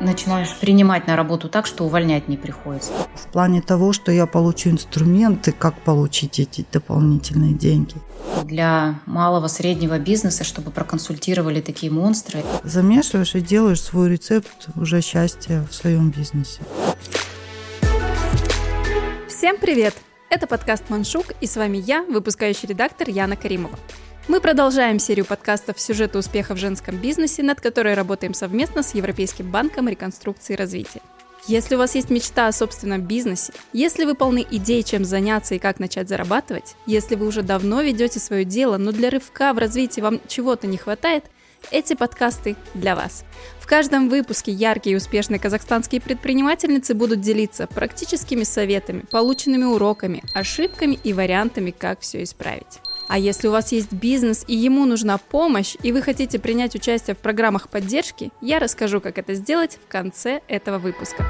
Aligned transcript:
начинаешь 0.00 0.54
принимать 0.60 1.06
на 1.06 1.16
работу 1.16 1.48
так, 1.48 1.66
что 1.66 1.84
увольнять 1.84 2.28
не 2.28 2.36
приходится. 2.36 2.92
В 3.14 3.26
плане 3.28 3.62
того, 3.62 3.92
что 3.92 4.12
я 4.12 4.26
получу 4.26 4.70
инструменты, 4.70 5.52
как 5.52 5.80
получить 5.82 6.40
эти 6.40 6.64
дополнительные 6.72 7.52
деньги. 7.52 7.94
Для 8.44 9.00
малого, 9.06 9.48
среднего 9.48 9.98
бизнеса, 9.98 10.44
чтобы 10.44 10.70
проконсультировали 10.70 11.60
такие 11.60 11.92
монстры. 11.92 12.42
Замешиваешь 12.62 13.34
и 13.34 13.40
делаешь 13.40 13.80
свой 13.80 14.10
рецепт 14.10 14.68
уже 14.76 15.00
счастья 15.00 15.66
в 15.70 15.74
своем 15.74 16.10
бизнесе. 16.10 16.60
Всем 19.28 19.58
привет! 19.58 19.94
Это 20.30 20.46
подкаст 20.46 20.84
«Маншук» 20.88 21.26
и 21.40 21.46
с 21.46 21.54
вами 21.54 21.76
я, 21.76 22.02
выпускающий 22.02 22.66
редактор 22.66 23.08
Яна 23.08 23.36
Каримова. 23.36 23.78
Мы 24.26 24.40
продолжаем 24.40 24.98
серию 24.98 25.26
подкастов 25.26 25.78
«Сюжеты 25.78 26.16
успеха 26.16 26.54
в 26.54 26.58
женском 26.58 26.96
бизнесе», 26.96 27.42
над 27.42 27.60
которой 27.60 27.92
работаем 27.92 28.32
совместно 28.32 28.82
с 28.82 28.94
Европейским 28.94 29.50
банком 29.50 29.86
реконструкции 29.86 30.54
и 30.54 30.56
развития. 30.56 31.02
Если 31.46 31.74
у 31.74 31.78
вас 31.78 31.94
есть 31.94 32.08
мечта 32.08 32.46
о 32.48 32.52
собственном 32.52 33.02
бизнесе, 33.02 33.52
если 33.74 34.06
вы 34.06 34.14
полны 34.14 34.46
идей, 34.50 34.82
чем 34.82 35.04
заняться 35.04 35.54
и 35.54 35.58
как 35.58 35.78
начать 35.78 36.08
зарабатывать, 36.08 36.74
если 36.86 37.16
вы 37.16 37.26
уже 37.26 37.42
давно 37.42 37.82
ведете 37.82 38.18
свое 38.18 38.46
дело, 38.46 38.78
но 38.78 38.92
для 38.92 39.10
рывка 39.10 39.52
в 39.52 39.58
развитии 39.58 40.00
вам 40.00 40.20
чего-то 40.26 40.66
не 40.66 40.78
хватает, 40.78 41.24
эти 41.70 41.92
подкасты 41.92 42.56
для 42.72 42.96
вас. 42.96 43.24
В 43.60 43.66
каждом 43.66 44.08
выпуске 44.08 44.52
яркие 44.52 44.94
и 44.94 44.96
успешные 44.96 45.38
казахстанские 45.38 46.00
предпринимательницы 46.00 46.94
будут 46.94 47.20
делиться 47.20 47.66
практическими 47.66 48.44
советами, 48.44 49.04
полученными 49.10 49.64
уроками, 49.64 50.24
ошибками 50.32 50.98
и 51.04 51.12
вариантами, 51.12 51.72
как 51.72 52.00
все 52.00 52.22
исправить. 52.22 52.80
А 53.06 53.18
если 53.18 53.48
у 53.48 53.50
вас 53.50 53.72
есть 53.72 53.92
бизнес 53.92 54.44
и 54.48 54.56
ему 54.56 54.86
нужна 54.86 55.18
помощь, 55.18 55.76
и 55.82 55.92
вы 55.92 56.00
хотите 56.02 56.38
принять 56.38 56.74
участие 56.74 57.14
в 57.14 57.18
программах 57.18 57.68
поддержки, 57.68 58.30
я 58.40 58.58
расскажу, 58.58 59.00
как 59.00 59.18
это 59.18 59.34
сделать 59.34 59.78
в 59.84 59.88
конце 59.90 60.40
этого 60.48 60.78
выпуска. 60.78 61.24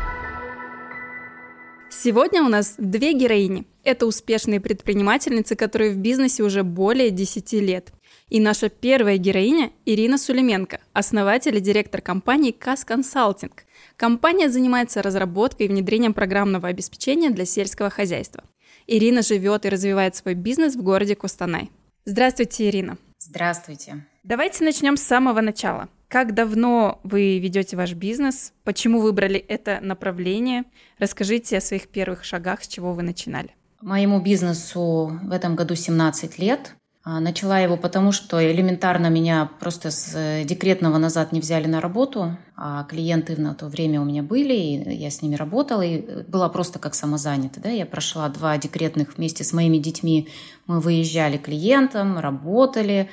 Сегодня 1.91 2.42
у 2.42 2.48
нас 2.48 2.75
две 2.78 3.12
героини. 3.12 3.66
Это 3.84 4.06
успешные 4.06 4.61
предпринимательницы, 4.61 5.55
которые 5.56 5.92
в 5.92 5.97
бизнесе 5.97 6.42
уже 6.42 6.62
более 6.62 7.11
10 7.11 7.53
лет. 7.55 7.92
И 8.28 8.41
наша 8.41 8.69
первая 8.69 9.16
героиня– 9.16 9.70
Ирина 9.84 10.19
Сулеменко, 10.19 10.81
основатель 10.92 11.56
и 11.56 11.61
директор 11.61 12.00
компании 12.00 12.53
КАС 12.53 12.84
Консалтинг. 12.84 13.64
Компания 13.97 14.48
занимается 14.48 15.03
разработкой 15.03 15.66
и 15.66 15.69
внедрением 15.69 16.14
программного 16.14 16.69
обеспечения 16.69 17.31
для 17.31 17.44
сельского 17.44 17.91
хозяйства. 17.91 18.44
Ирина 18.86 19.22
живет 19.22 19.64
и 19.64 19.68
развивает 19.68 20.14
свой 20.14 20.34
бизнес 20.34 20.74
в 20.77 20.82
городе 20.82 21.16
Кустанай. 21.16 21.70
Здравствуйте, 22.04 22.68
Ирина. 22.68 22.98
Здравствуйте. 23.18 24.04
Давайте 24.22 24.64
начнем 24.64 24.96
с 24.96 25.02
самого 25.02 25.41
начала. 25.41 25.88
Как 26.08 26.34
давно 26.34 27.00
вы 27.02 27.38
ведете 27.38 27.76
ваш 27.76 27.94
бизнес? 27.94 28.52
Почему 28.62 29.00
выбрали 29.00 29.38
это 29.38 29.80
направление? 29.82 30.64
Расскажите 30.98 31.56
о 31.56 31.60
своих 31.60 31.88
первых 31.88 32.24
шагах, 32.24 32.62
с 32.62 32.68
чего 32.68 32.92
вы 32.92 33.02
начинали. 33.02 33.50
Моему 33.80 34.20
бизнесу 34.20 35.19
в 35.22 35.32
этом 35.32 35.56
году 35.56 35.74
17 35.74 36.38
лет. 36.38 36.74
А, 37.06 37.20
начала 37.20 37.58
его 37.58 37.77
потому, 37.77 38.12
что 38.12 38.42
элементарно 38.42 39.08
меня 39.08 39.50
просто 39.60 39.91
с 39.91 40.14
э, 40.14 40.44
декретного 40.44 40.97
назад 40.97 41.33
не 41.33 41.41
взяли 41.41 41.66
на 41.66 41.83
работу, 41.83 42.38
а 42.56 42.84
клиенты 42.84 43.36
на 43.38 43.55
то 43.55 43.66
время 43.66 44.00
у 44.00 44.05
меня 44.05 44.22
были, 44.22 44.55
и 44.55 44.97
я 44.97 45.10
с 45.10 45.20
ними 45.20 45.34
работала, 45.34 45.82
и 45.82 46.22
была 46.22 46.48
просто 46.48 46.78
как 46.78 46.94
самозанята. 46.94 47.60
Да? 47.60 47.69
Я 47.69 47.84
прошла 47.84 48.27
два 48.30 48.56
декретных 48.56 49.19
вместе 49.19 49.44
с 49.44 49.52
моими 49.52 49.77
детьми. 49.77 50.30
Мы 50.66 50.80
выезжали 50.80 51.36
клиентам, 51.36 52.19
работали, 52.19 53.10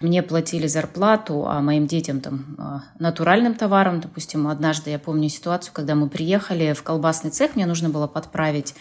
мне 0.00 0.22
платили 0.22 0.66
зарплату, 0.66 1.46
а 1.46 1.60
моим 1.60 1.86
детям 1.86 2.22
там 2.22 2.56
а, 2.58 2.84
натуральным 2.98 3.54
товаром. 3.54 4.00
Допустим, 4.00 4.48
однажды 4.48 4.88
я 4.88 4.98
помню 4.98 5.28
ситуацию, 5.28 5.74
когда 5.74 5.94
мы 5.94 6.08
приехали 6.08 6.72
в 6.72 6.82
колбасный 6.82 7.30
цех, 7.30 7.56
мне 7.56 7.66
нужно 7.66 7.90
было 7.90 8.06
подправить 8.06 8.74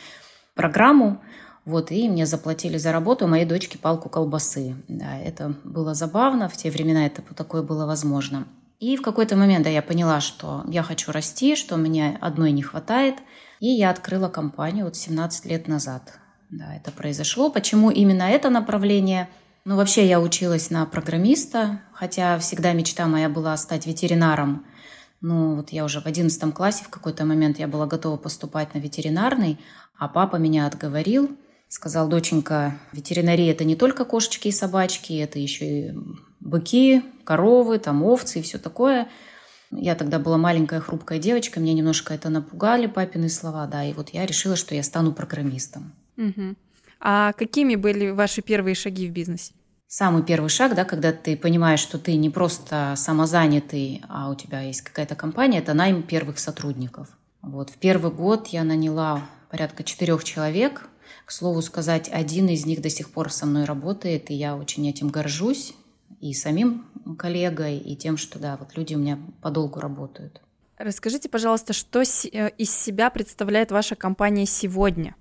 программу, 0.55 1.21
вот, 1.65 1.91
и 1.91 2.09
мне 2.09 2.25
заплатили 2.25 2.77
за 2.77 2.91
работу 2.91 3.27
моей 3.27 3.45
дочке 3.45 3.77
палку 3.77 4.09
колбасы. 4.09 4.75
Да, 4.87 5.17
это 5.17 5.55
было 5.63 5.93
забавно, 5.93 6.49
в 6.49 6.57
те 6.57 6.69
времена 6.69 7.05
это 7.05 7.21
такое 7.35 7.61
было 7.63 7.85
возможно. 7.85 8.47
И 8.79 8.97
в 8.97 9.01
какой-то 9.01 9.37
момент 9.37 9.63
да, 9.63 9.69
я 9.69 9.81
поняла, 9.81 10.19
что 10.19 10.65
я 10.67 10.83
хочу 10.83 11.13
расти, 11.13 11.55
что 11.55 11.77
мне 11.77 12.17
одной 12.19 12.51
не 12.51 12.61
хватает, 12.61 13.15
и 13.61 13.67
я 13.67 13.89
открыла 13.89 14.27
компанию 14.27 14.83
вот 14.83 14.97
17 14.97 15.45
лет 15.45 15.69
назад. 15.69 16.19
Да, 16.49 16.75
это 16.75 16.91
произошло. 16.91 17.49
Почему 17.49 17.91
именно 17.91 18.23
это 18.23 18.49
направление? 18.49 19.29
Ну, 19.63 19.77
вообще 19.77 20.05
я 20.05 20.19
училась 20.19 20.69
на 20.69 20.85
программиста, 20.85 21.79
хотя 21.93 22.37
всегда 22.39 22.73
мечта 22.73 23.07
моя 23.07 23.29
была 23.29 23.55
стать 23.55 23.87
ветеринаром. 23.87 24.65
Ну, 25.21 25.55
вот 25.55 25.69
я 25.69 25.85
уже 25.85 26.01
в 26.01 26.05
11 26.05 26.53
классе 26.53 26.83
в 26.83 26.89
какой-то 26.89 27.23
момент 27.23 27.59
я 27.59 27.69
была 27.69 27.85
готова 27.85 28.17
поступать 28.17 28.73
на 28.73 28.79
ветеринарный, 28.79 29.57
а 29.97 30.09
папа 30.09 30.35
меня 30.35 30.67
отговорил, 30.67 31.31
сказал, 31.73 32.07
доченька, 32.07 32.77
ветеринария 32.91 33.51
это 33.51 33.63
не 33.63 33.75
только 33.75 34.05
кошечки 34.05 34.47
и 34.47 34.51
собачки, 34.51 35.13
это 35.13 35.39
еще 35.39 35.65
и 35.65 35.93
быки, 36.39 37.03
коровы, 37.23 37.79
там 37.79 38.03
овцы 38.03 38.39
и 38.39 38.41
все 38.43 38.59
такое. 38.59 39.07
Я 39.71 39.95
тогда 39.95 40.19
была 40.19 40.37
маленькая 40.37 40.79
хрупкая 40.81 41.17
девочка, 41.17 41.59
меня 41.59 41.73
немножко 41.73 42.13
это 42.13 42.29
напугали, 42.29 42.85
папины 42.85 43.27
слова, 43.27 43.65
да, 43.65 43.83
и 43.83 43.93
вот 43.93 44.09
я 44.09 44.27
решила, 44.27 44.55
что 44.55 44.75
я 44.75 44.83
стану 44.83 45.13
программистом. 45.13 45.95
Угу. 46.15 46.55
А 46.99 47.33
какими 47.33 47.73
были 47.73 48.11
ваши 48.11 48.43
первые 48.43 48.75
шаги 48.75 49.07
в 49.07 49.11
бизнесе? 49.11 49.53
Самый 49.87 50.21
первый 50.21 50.49
шаг, 50.49 50.75
да, 50.75 50.85
когда 50.85 51.11
ты 51.11 51.35
понимаешь, 51.35 51.79
что 51.79 51.97
ты 51.97 52.15
не 52.17 52.29
просто 52.29 52.93
самозанятый, 52.95 54.03
а 54.09 54.29
у 54.29 54.35
тебя 54.35 54.61
есть 54.61 54.83
какая-то 54.83 55.15
компания, 55.15 55.57
это 55.57 55.73
найм 55.73 56.03
первых 56.03 56.37
сотрудников. 56.37 57.07
Вот 57.41 57.71
в 57.71 57.77
первый 57.77 58.11
год 58.11 58.49
я 58.49 58.63
наняла 58.63 59.21
порядка 59.49 59.83
четырех 59.83 60.23
человек, 60.23 60.87
к 61.25 61.31
слову 61.31 61.61
сказать, 61.61 62.09
один 62.11 62.49
из 62.49 62.65
них 62.65 62.81
до 62.81 62.89
сих 62.89 63.11
пор 63.11 63.31
со 63.31 63.45
мной 63.45 63.65
работает, 63.65 64.29
и 64.29 64.33
я 64.33 64.55
очень 64.55 64.87
этим 64.89 65.09
горжусь. 65.09 65.73
И 66.19 66.33
самим 66.33 66.85
коллегой, 67.17 67.77
и 67.77 67.97
тем, 67.97 68.15
что 68.15 68.39
да, 68.39 68.55
вот 68.57 68.77
люди 68.77 68.95
у 68.95 68.97
меня 68.97 69.19
подолгу 69.41 69.81
работают. 69.81 70.41
Расскажите, 70.77 71.27
пожалуйста, 71.27 71.73
что 71.73 72.01
э, 72.01 72.49
из 72.57 72.71
себя 72.71 73.09
представляет 73.09 73.71
ваша 73.71 73.95
компания 73.95 74.45
сегодня? 74.45 75.15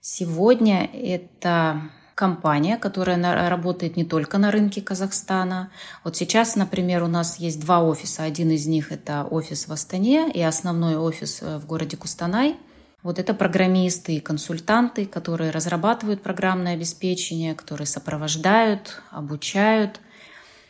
Сегодня 0.00 0.84
это 0.92 1.82
компания, 2.14 2.76
которая 2.76 3.48
работает 3.48 3.96
не 3.96 4.04
только 4.04 4.38
на 4.38 4.50
рынке 4.50 4.82
Казахстана. 4.82 5.70
Вот 6.02 6.16
сейчас, 6.16 6.56
например, 6.56 7.04
у 7.04 7.06
нас 7.06 7.38
есть 7.38 7.60
два 7.60 7.82
офиса. 7.84 8.24
Один 8.24 8.50
из 8.50 8.66
них 8.66 8.90
это 8.90 9.24
офис 9.24 9.68
в 9.68 9.72
Астане 9.72 10.30
и 10.32 10.42
основной 10.42 10.96
офис 10.96 11.38
э, 11.40 11.58
в 11.58 11.66
городе 11.66 11.96
Кустанай– 11.96 12.56
вот 13.02 13.18
это 13.18 13.32
программисты 13.34 14.16
и 14.16 14.20
консультанты, 14.20 15.06
которые 15.06 15.50
разрабатывают 15.50 16.22
программное 16.22 16.74
обеспечение, 16.74 17.54
которые 17.54 17.86
сопровождают, 17.86 19.02
обучают. 19.10 20.00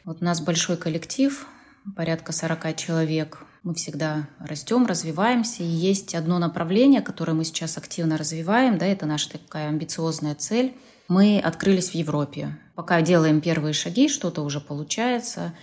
Вот 0.04 0.18
у 0.20 0.24
нас 0.24 0.40
большой 0.40 0.76
коллектив, 0.76 1.46
порядка 1.96 2.32
40 2.32 2.76
человек. 2.76 3.38
Мы 3.62 3.74
всегда 3.74 4.28
растем, 4.38 4.86
развиваемся. 4.86 5.62
И 5.62 5.66
есть 5.66 6.14
одно 6.14 6.38
направление, 6.38 7.02
которое 7.02 7.32
мы 7.32 7.44
сейчас 7.44 7.76
активно 7.76 8.16
развиваем. 8.16 8.78
Да, 8.78 8.86
это 8.86 9.06
наша 9.06 9.30
такая 9.32 9.68
амбициозная 9.68 10.34
цель. 10.34 10.76
Мы 11.08 11.40
открылись 11.40 11.90
в 11.90 11.94
Европе. 11.94 12.56
Пока 12.74 13.00
делаем 13.00 13.40
первые 13.40 13.72
шаги, 13.72 14.08
что-то 14.08 14.42
уже 14.42 14.60
получается. 14.60 15.54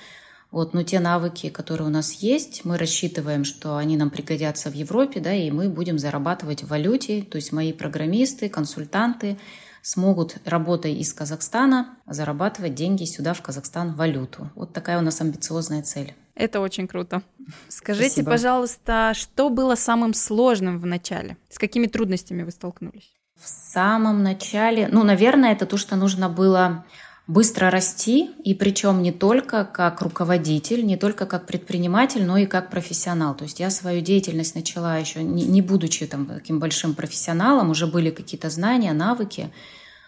Вот, 0.51 0.73
но 0.73 0.83
те 0.83 0.99
навыки, 0.99 1.49
которые 1.49 1.87
у 1.87 1.91
нас 1.91 2.13
есть, 2.13 2.63
мы 2.63 2.77
рассчитываем, 2.77 3.43
что 3.43 3.77
они 3.77 3.97
нам 3.97 4.09
пригодятся 4.09 4.69
в 4.69 4.73
Европе, 4.73 5.19
да, 5.19 5.33
и 5.33 5.51
мы 5.51 5.69
будем 5.69 5.99
зарабатывать 5.99 6.63
в 6.63 6.67
валюте. 6.67 7.23
То 7.23 7.35
есть 7.37 7.51
мои 7.51 7.73
программисты, 7.73 8.47
консультанты 8.47 9.37
смогут, 9.81 10.37
работая 10.45 10.93
из 10.93 11.13
Казахстана, 11.13 11.97
зарабатывать 12.07 12.73
деньги 12.73 13.03
сюда, 13.03 13.33
в 13.33 13.41
Казахстан, 13.41 13.93
в 13.93 13.97
валюту. 13.97 14.49
Вот 14.55 14.73
такая 14.73 14.97
у 14.97 15.01
нас 15.01 15.21
амбициозная 15.21 15.83
цель. 15.83 16.15
Это 16.33 16.59
очень 16.59 16.87
круто. 16.87 17.21
Скажите, 17.69 18.09
Спасибо. 18.09 18.31
пожалуйста, 18.31 19.13
что 19.13 19.49
было 19.49 19.75
самым 19.75 20.13
сложным 20.13 20.79
в 20.79 20.85
начале? 20.85 21.37
С 21.49 21.59
какими 21.59 21.87
трудностями 21.87 22.43
вы 22.43 22.51
столкнулись? 22.51 23.13
В 23.39 23.47
самом 23.47 24.23
начале, 24.23 24.87
ну, 24.91 25.03
наверное, 25.03 25.51
это 25.51 25.65
то, 25.65 25.77
что 25.77 25.95
нужно 25.95 26.29
было 26.29 26.85
быстро 27.27 27.71
расти, 27.71 28.29
и 28.43 28.53
причем 28.53 29.01
не 29.01 29.11
только 29.11 29.65
как 29.65 30.01
руководитель, 30.01 30.85
не 30.85 30.95
только 30.95 31.25
как 31.25 31.47
предприниматель, 31.47 32.23
но 32.23 32.37
и 32.37 32.45
как 32.45 32.69
профессионал. 32.69 33.35
То 33.35 33.45
есть 33.45 33.59
я 33.59 33.69
свою 33.71 34.01
деятельность 34.01 34.55
начала 34.55 34.97
еще 34.97 35.23
не, 35.23 35.43
не 35.43 35.61
будучи 35.61 36.05
там 36.05 36.27
таким 36.27 36.59
большим 36.59 36.93
профессионалом, 36.93 37.71
уже 37.71 37.87
были 37.87 38.11
какие-то 38.11 38.49
знания, 38.49 38.93
навыки. 38.93 39.51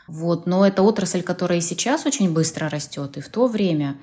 Вот. 0.06 0.46
Но 0.46 0.66
это 0.66 0.84
отрасль, 0.84 1.24
которая 1.24 1.58
и 1.58 1.62
сейчас 1.62 2.06
очень 2.06 2.32
быстро 2.32 2.70
растет, 2.70 3.18
и 3.18 3.22
в 3.22 3.30
то 3.30 3.48
время 3.48 3.98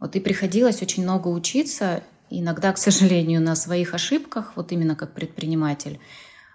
вот 0.00 0.16
и 0.16 0.20
приходилось 0.20 0.82
очень 0.82 1.04
много 1.04 1.28
учиться, 1.28 2.02
иногда, 2.30 2.72
к 2.72 2.78
сожалению, 2.78 3.40
на 3.40 3.54
своих 3.54 3.94
ошибках, 3.94 4.52
вот 4.56 4.72
именно 4.72 4.96
как 4.96 5.12
предприниматель. 5.12 5.98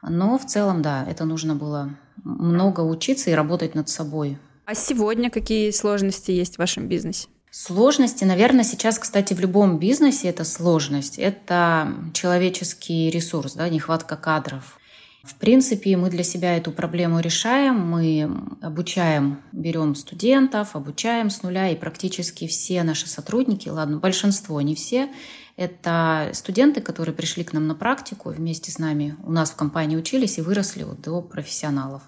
Но 0.01 0.37
в 0.37 0.45
целом, 0.45 0.81
да, 0.81 1.05
это 1.09 1.23
нужно 1.23 1.55
было 1.55 1.95
много 2.23 2.81
учиться 2.81 3.29
и 3.29 3.33
работать 3.33 3.73
над 3.73 3.87
собой 3.87 4.37
а 4.65 4.75
сегодня 4.75 5.29
какие 5.29 5.71
сложности 5.71 6.31
есть 6.31 6.55
в 6.55 6.59
вашем 6.59 6.87
бизнесе? 6.87 7.27
Сложности, 7.51 8.23
наверное, 8.23 8.63
сейчас, 8.63 8.97
кстати, 8.97 9.33
в 9.33 9.39
любом 9.39 9.77
бизнесе 9.77 10.29
это 10.29 10.43
сложность. 10.43 11.19
Это 11.19 11.93
человеческий 12.13 13.11
ресурс, 13.11 13.53
да, 13.53 13.69
нехватка 13.69 14.15
кадров. 14.15 14.79
В 15.23 15.35
принципе, 15.35 15.95
мы 15.95 16.09
для 16.09 16.23
себя 16.23 16.57
эту 16.57 16.71
проблему 16.71 17.19
решаем. 17.19 17.79
Мы 17.79 18.29
обучаем, 18.61 19.41
берем 19.51 19.95
студентов, 19.95 20.75
обучаем 20.75 21.29
с 21.29 21.43
нуля, 21.43 21.69
и 21.69 21.75
практически 21.75 22.47
все 22.47 22.83
наши 22.83 23.07
сотрудники, 23.07 23.69
ладно, 23.69 23.99
большинство, 23.99 24.59
не 24.61 24.75
все, 24.75 25.09
это 25.55 26.31
студенты, 26.33 26.81
которые 26.81 27.13
пришли 27.13 27.43
к 27.43 27.53
нам 27.53 27.67
на 27.67 27.75
практику, 27.75 28.29
вместе 28.29 28.71
с 28.71 28.79
нами 28.79 29.15
у 29.23 29.31
нас 29.31 29.51
в 29.51 29.55
компании 29.55 29.95
учились 29.95 30.39
и 30.39 30.41
выросли 30.41 30.85
до 30.97 31.21
профессионалов. 31.21 32.01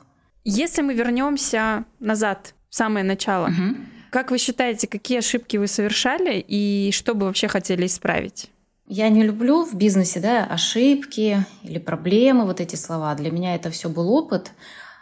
Если 0.45 0.81
мы 0.81 0.93
вернемся 0.93 1.83
назад, 1.99 2.53
в 2.69 2.75
самое 2.75 3.03
начало, 3.03 3.47
угу. 3.47 3.75
Как 4.15 4.31
вы 4.31 4.37
считаете, 4.37 4.87
какие 4.87 5.17
ошибки 5.17 5.57
вы 5.57 5.67
совершали 5.67 6.39
и 6.39 6.91
что 6.93 7.15
бы 7.15 7.25
вообще 7.25 7.49
хотели 7.49 7.85
исправить? 7.85 8.49
Я 8.87 9.09
не 9.09 9.23
люблю 9.23 9.65
в 9.65 9.75
бизнесе 9.75 10.21
да, 10.21 10.45
ошибки 10.45 11.45
или 11.63 11.79
проблемы, 11.79 12.45
вот 12.45 12.61
эти 12.61 12.77
слова. 12.77 13.13
Для 13.15 13.29
меня 13.29 13.55
это 13.55 13.71
все 13.71 13.89
был 13.89 14.09
опыт. 14.09 14.51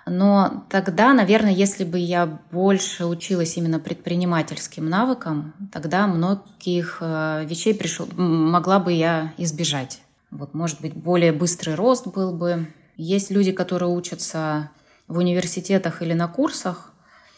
Но 0.07 0.65
тогда, 0.71 1.13
наверное, 1.13 1.51
если 1.51 1.83
бы 1.83 1.99
я 1.99 2.39
больше 2.51 3.05
училась 3.05 3.55
именно 3.55 3.79
предпринимательским 3.79 4.89
навыкам, 4.89 5.53
тогда 5.71 6.07
многих 6.07 6.97
э, 6.99 7.45
вещей 7.45 7.75
пришел, 7.75 8.07
могла 8.17 8.79
бы 8.79 8.93
я 8.93 9.31
избежать. 9.37 10.01
Вот, 10.31 10.55
может 10.55 10.81
быть, 10.81 10.95
более 10.95 11.33
быстрый 11.33 11.75
рост 11.75 12.07
был 12.07 12.33
бы. 12.33 12.65
Есть 12.97 13.29
люди, 13.29 13.51
которые 13.51 13.89
учатся 13.89 14.71
в 15.07 15.17
университетах 15.17 16.01
или 16.01 16.13
на 16.13 16.27
курсах, 16.27 16.93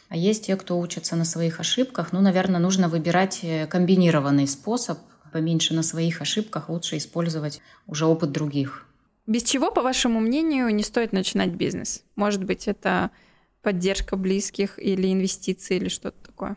а 0.09 0.17
есть 0.17 0.45
те, 0.45 0.56
кто 0.56 0.79
учатся 0.79 1.15
на 1.15 1.25
своих 1.25 1.59
ошибках. 1.59 2.12
Ну, 2.12 2.21
наверное, 2.21 2.59
нужно 2.59 2.89
выбирать 2.89 3.39
э, 3.44 3.67
комбинированный 3.67 4.47
способ, 4.47 5.00
поменьше 5.31 5.73
на 5.73 5.83
своих 5.83 6.21
ошибках, 6.21 6.69
лучше 6.69 6.97
использовать 6.97 7.62
уже 7.88 8.06
опыт 8.06 8.31
других. 8.31 8.85
Без 9.27 9.44
чего, 9.44 9.71
по 9.71 9.81
вашему 9.81 10.19
мнению, 10.19 10.73
не 10.73 10.83
стоит 10.83 11.12
начинать 11.12 11.50
бизнес? 11.50 12.03
Может 12.15 12.44
быть, 12.44 12.67
это 12.67 13.09
поддержка 13.62 14.15
близких 14.15 14.77
или 14.77 15.11
инвестиции 15.11 15.77
или 15.77 15.89
что-то 15.89 16.18
такое? 16.23 16.56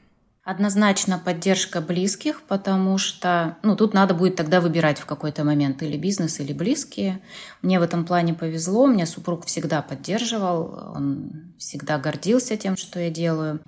Однозначно 0.51 1.21
поддержка 1.23 1.83
близких, 1.83 2.41
потому 2.41 2.97
что 2.97 3.59
ну, 3.63 3.77
тут 3.77 3.93
надо 3.93 4.15
будет 4.15 4.35
тогда 4.35 4.63
выбирать 4.63 4.99
в 4.99 5.05
какой-то 5.05 5.45
момент 5.45 5.83
или 5.83 5.99
бизнес, 5.99 6.41
или 6.41 6.55
близкие. 6.55 7.21
Мне 7.61 7.79
в 7.79 7.83
этом 7.83 8.07
плане 8.07 8.33
повезло, 8.33 8.87
меня 8.87 9.05
супруг 9.05 9.45
всегда 9.45 9.83
поддерживал, 9.83 10.95
он 10.97 11.53
всегда 11.59 11.99
гордился 11.99 12.57
тем, 12.57 12.79
что 12.79 12.99
я 12.99 13.11
делаю. 13.11 13.61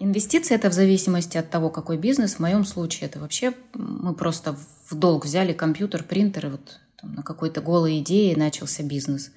Инвестиции– 0.00 0.54
это 0.56 0.70
в 0.70 0.72
зависимости 0.72 1.36
от 1.36 1.50
того, 1.50 1.70
какой 1.70 1.96
бизнес. 1.96 2.34
В 2.34 2.40
моем 2.40 2.64
случае 2.64 3.08
это 3.08 3.20
вообще 3.20 3.54
мы 3.74 4.12
просто 4.12 4.56
в 4.88 4.96
долг 4.96 5.24
взяли 5.24 5.52
компьютер, 5.52 6.02
принтер, 6.02 6.46
и 6.46 6.50
вот 6.50 6.80
там, 7.00 7.14
на 7.14 7.22
какой-то 7.22 7.60
голой 7.60 8.00
идее 8.00 8.36
начался 8.36 8.82
бизнес. 8.82 9.30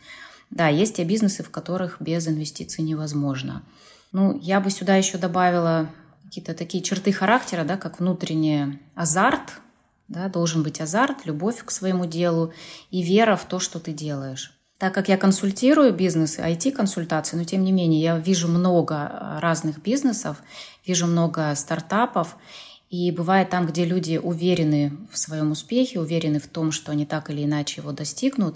Да, 0.50 0.68
есть 0.68 0.96
те 0.96 1.04
бизнесы, 1.04 1.44
в 1.44 1.52
которых 1.52 1.98
без 2.00 2.28
инвестиций 2.28 2.84
невозможно. 2.84 3.62
Ну, 4.12 4.40
я 4.42 4.60
бы 4.60 4.72
сюда 4.72 4.96
еще 4.96 5.20
добавила 5.20 5.88
какие-то 6.32 6.54
такие 6.54 6.82
черты 6.82 7.12
характера, 7.12 7.66
да, 7.66 7.76
как 7.76 8.00
внутренний 8.00 8.80
азарт, 8.96 9.60
да, 10.08 10.30
должен 10.30 10.64
быть 10.64 10.80
азарт, 10.80 11.26
любовь 11.26 11.62
к 11.66 11.72
своему 11.72 12.06
делу 12.06 12.54
и 12.90 13.02
вера 13.02 13.36
в 13.36 13.44
то, 13.44 13.60
что 13.60 13.82
ты 13.82 13.92
делаешь. 13.92 14.58
Так 14.78 14.94
как 14.94 15.10
я 15.10 15.18
консультирую 15.18 15.94
бизнесы, 15.94 16.40
IT-консультации, 16.40 17.36
но 17.36 17.44
тем 17.44 17.66
не 17.66 17.74
менее 17.74 18.02
я 18.02 18.18
вижу 18.18 18.48
много 18.48 19.40
разных 19.42 19.82
бизнесов, 19.82 20.38
вижу 20.86 21.06
много 21.06 21.54
стартапов, 21.54 22.38
и 22.90 23.12
бывает 23.12 23.50
там, 23.50 23.66
где 23.66 23.84
люди 23.84 24.16
уверены 24.16 24.94
в 25.12 25.18
своем 25.18 25.52
успехе, 25.52 26.00
уверены 26.00 26.40
в 26.40 26.48
том, 26.48 26.72
что 26.72 26.94
они 26.94 27.06
так 27.06 27.30
или 27.30 27.44
иначе 27.44 27.82
его 27.82 27.92
достигнут, 27.92 28.56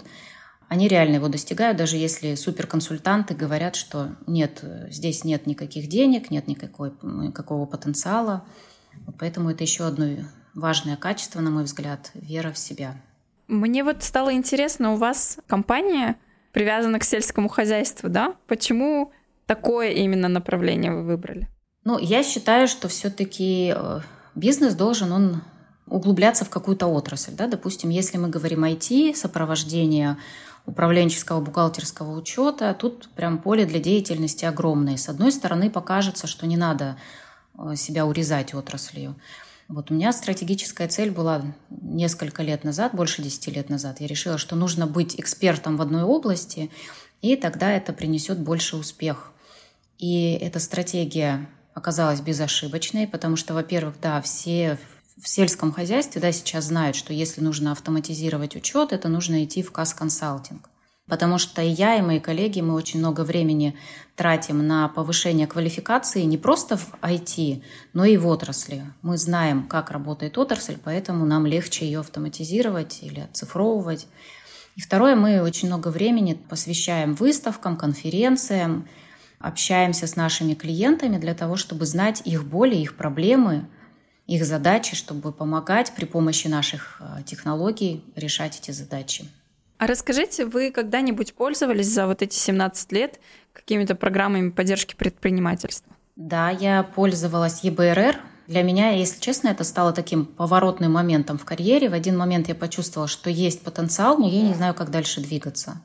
они 0.68 0.88
реально 0.88 1.16
его 1.16 1.28
достигают, 1.28 1.78
даже 1.78 1.96
если 1.96 2.34
суперконсультанты 2.34 3.34
говорят, 3.34 3.76
что 3.76 4.16
нет, 4.26 4.64
здесь 4.90 5.24
нет 5.24 5.46
никаких 5.46 5.88
денег, 5.88 6.30
нет 6.30 6.48
никакой, 6.48 6.92
никакого 7.02 7.66
потенциала. 7.66 8.44
Поэтому 9.18 9.50
это 9.50 9.62
еще 9.62 9.86
одно 9.86 10.06
важное 10.54 10.96
качество, 10.96 11.40
на 11.40 11.50
мой 11.50 11.64
взгляд, 11.64 12.10
вера 12.14 12.50
в 12.50 12.58
себя. 12.58 12.96
Мне 13.46 13.84
вот 13.84 14.02
стало 14.02 14.32
интересно, 14.32 14.92
у 14.92 14.96
вас 14.96 15.38
компания 15.46 16.16
привязана 16.52 16.98
к 16.98 17.04
сельскому 17.04 17.48
хозяйству, 17.48 18.08
да? 18.08 18.34
Почему 18.48 19.12
такое 19.46 19.90
именно 19.90 20.26
направление 20.26 20.92
вы 20.92 21.04
выбрали? 21.04 21.48
Ну, 21.84 21.98
я 21.98 22.24
считаю, 22.24 22.66
что 22.66 22.88
все-таки 22.88 23.72
э, 23.76 24.00
бизнес 24.34 24.74
должен 24.74 25.12
он 25.12 25.42
углубляться 25.86 26.44
в 26.44 26.50
какую-то 26.50 26.88
отрасль. 26.88 27.32
Да? 27.32 27.46
Допустим, 27.46 27.90
если 27.90 28.18
мы 28.18 28.28
говорим 28.28 28.64
IT, 28.64 29.14
сопровождение 29.14 30.16
управленческого 30.66 31.40
бухгалтерского 31.40 32.16
учета, 32.16 32.74
тут 32.74 33.08
прям 33.14 33.38
поле 33.38 33.64
для 33.64 33.80
деятельности 33.80 34.44
огромное. 34.44 34.96
С 34.96 35.08
одной 35.08 35.32
стороны, 35.32 35.70
покажется, 35.70 36.26
что 36.26 36.46
не 36.46 36.56
надо 36.56 36.96
э, 37.56 37.76
себя 37.76 38.04
урезать 38.04 38.52
отраслью. 38.54 39.16
Вот 39.68 39.90
у 39.90 39.94
меня 39.94 40.12
стратегическая 40.12 40.86
цель 40.86 41.10
была 41.10 41.42
несколько 41.70 42.42
лет 42.42 42.62
назад, 42.62 42.94
больше 42.94 43.22
10 43.22 43.48
лет 43.48 43.68
назад. 43.68 44.00
Я 44.00 44.06
решила, 44.06 44.38
что 44.38 44.54
нужно 44.54 44.86
быть 44.86 45.18
экспертом 45.18 45.76
в 45.76 45.82
одной 45.82 46.02
области, 46.02 46.70
и 47.20 47.34
тогда 47.36 47.72
это 47.72 47.92
принесет 47.92 48.38
больше 48.38 48.76
успех. 48.76 49.32
И 49.98 50.32
эта 50.34 50.60
стратегия 50.60 51.48
оказалась 51.74 52.20
безошибочной, 52.20 53.08
потому 53.08 53.36
что, 53.36 53.54
во-первых, 53.54 53.96
да, 54.00 54.20
все 54.22 54.78
в 55.20 55.28
сельском 55.28 55.72
хозяйстве 55.72 56.20
да, 56.20 56.32
сейчас 56.32 56.66
знают, 56.66 56.96
что 56.96 57.12
если 57.12 57.40
нужно 57.40 57.72
автоматизировать 57.72 58.56
учет, 58.56 58.92
это 58.92 59.08
нужно 59.08 59.44
идти 59.44 59.62
в 59.62 59.72
касс-консалтинг. 59.72 60.68
Потому 61.08 61.38
что 61.38 61.62
и 61.62 61.68
я, 61.68 61.96
и 61.96 62.02
мои 62.02 62.18
коллеги, 62.18 62.60
мы 62.60 62.74
очень 62.74 62.98
много 62.98 63.20
времени 63.22 63.76
тратим 64.16 64.66
на 64.66 64.88
повышение 64.88 65.46
квалификации 65.46 66.22
не 66.22 66.36
просто 66.36 66.76
в 66.76 66.94
IT, 67.00 67.62
но 67.92 68.04
и 68.04 68.16
в 68.16 68.26
отрасли. 68.26 68.84
Мы 69.02 69.16
знаем, 69.16 69.68
как 69.68 69.92
работает 69.92 70.36
отрасль, 70.36 70.76
поэтому 70.82 71.24
нам 71.24 71.46
легче 71.46 71.86
ее 71.86 72.00
автоматизировать 72.00 72.98
или 73.02 73.20
оцифровывать. 73.20 74.08
И 74.74 74.80
второе, 74.80 75.14
мы 75.14 75.42
очень 75.42 75.68
много 75.68 75.88
времени 75.88 76.34
посвящаем 76.34 77.14
выставкам, 77.14 77.76
конференциям, 77.76 78.88
общаемся 79.38 80.08
с 80.08 80.16
нашими 80.16 80.54
клиентами 80.54 81.18
для 81.18 81.34
того, 81.34 81.56
чтобы 81.56 81.86
знать 81.86 82.22
их 82.24 82.44
боли, 82.44 82.74
их 82.74 82.96
проблемы, 82.96 83.68
их 84.26 84.44
задачи, 84.44 84.96
чтобы 84.96 85.32
помогать 85.32 85.92
при 85.94 86.04
помощи 86.04 86.48
наших 86.48 87.00
э, 87.00 87.22
технологий 87.24 88.04
решать 88.16 88.58
эти 88.60 88.72
задачи. 88.72 89.24
А 89.78 89.86
расскажите, 89.86 90.46
вы 90.46 90.70
когда-нибудь 90.70 91.34
пользовались 91.34 91.88
за 91.88 92.06
вот 92.06 92.22
эти 92.22 92.34
17 92.34 92.92
лет 92.92 93.20
какими-то 93.52 93.94
программами 93.94 94.50
поддержки 94.50 94.94
предпринимательства? 94.94 95.92
Да, 96.16 96.50
я 96.50 96.82
пользовалась 96.82 97.62
ЕБРР. 97.62 98.18
Для 98.48 98.62
меня, 98.62 98.90
если 98.90 99.20
честно, 99.20 99.48
это 99.48 99.64
стало 99.64 99.92
таким 99.92 100.24
поворотным 100.24 100.92
моментом 100.92 101.36
в 101.36 101.44
карьере. 101.44 101.88
В 101.88 101.92
один 101.92 102.16
момент 102.16 102.48
я 102.48 102.54
почувствовала, 102.54 103.08
что 103.08 103.28
есть 103.28 103.62
потенциал, 103.62 104.18
но 104.18 104.28
я 104.28 104.42
не 104.42 104.54
знаю, 104.54 104.74
как 104.74 104.90
дальше 104.90 105.20
двигаться. 105.20 105.82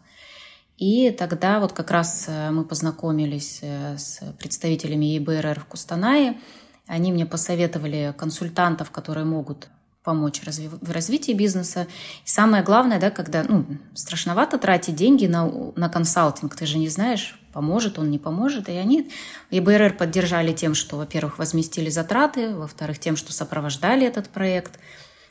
И 0.77 1.11
тогда 1.11 1.59
вот 1.59 1.73
как 1.73 1.91
раз 1.91 2.25
э, 2.27 2.49
мы 2.49 2.63
познакомились 2.63 3.59
э, 3.61 3.97
с 3.97 4.21
представителями 4.39 5.05
ЕБРР 5.05 5.59
в 5.59 5.65
Кустанае– 5.65 6.39
они 6.87 7.11
мне 7.11 7.25
посоветовали 7.25 8.13
консультантов, 8.17 8.91
которые 8.91 9.25
могут 9.25 9.69
помочь 10.03 10.41
в 10.41 10.91
развитии 10.91 11.33
бизнеса. 11.33 11.87
И 12.25 12.29
самое 12.29 12.63
главное, 12.63 12.99
да, 12.99 13.11
когда 13.11 13.43
ну, 13.47 13.65
страшновато 13.93 14.57
тратить 14.57 14.95
деньги 14.95 15.27
на, 15.27 15.49
на 15.75 15.89
консалтинг, 15.89 16.55
ты 16.55 16.65
же 16.65 16.79
не 16.79 16.89
знаешь, 16.89 17.39
поможет 17.53 17.99
он, 17.99 18.09
не 18.09 18.17
поможет. 18.17 18.67
И 18.67 18.73
они 18.73 19.11
ЕБРР 19.51 19.97
поддержали 19.97 20.53
тем, 20.53 20.73
что, 20.73 20.97
во-первых, 20.97 21.37
возместили 21.37 21.89
затраты, 21.89 22.55
во-вторых, 22.55 22.99
тем, 22.99 23.15
что 23.15 23.31
сопровождали 23.31 24.07
этот 24.07 24.29
проект. 24.29 24.79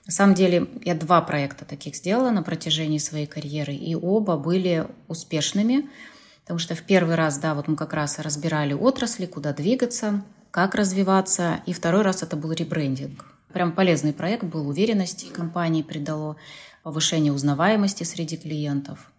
На 0.07 0.13
самом 0.13 0.35
деле, 0.35 0.69
я 0.85 0.95
два 0.95 1.21
проекта 1.21 1.65
таких 1.65 1.97
сделала 1.97 2.31
на 2.31 2.43
протяжении 2.43 2.99
своей 2.99 3.27
карьеры, 3.27 3.75
и 3.75 3.95
оба 3.95 4.37
были 4.37 4.87
успешными, 5.09 5.91
потому 6.43 6.59
что 6.59 6.75
в 6.75 6.83
первый 6.83 7.17
раз, 7.17 7.39
да, 7.39 7.55
вот 7.55 7.69
мы 7.69 7.77
как 7.77 7.93
раз 7.93 8.19
разбирали 8.19 8.73
отрасли, 8.73 9.27
куда 9.27 9.53
двигаться– 9.53 10.23
как 10.51 10.75
развиваться. 10.75 11.61
И 11.67 11.73
второй 11.73 12.03
раз 12.03 12.23
это 12.23 12.37
был 12.37 12.53
ребрендинг. 12.53 13.25
Прям 13.53 13.73
полезный 13.73 14.13
проект 14.13 14.45
был, 14.45 14.69
уверенности 14.69 15.27
компании 15.27 15.83
придало, 15.83 16.37
повышение 16.83 17.33
узнаваемости 17.33 18.05
среди 18.05 18.37
клиентов. 18.37 19.11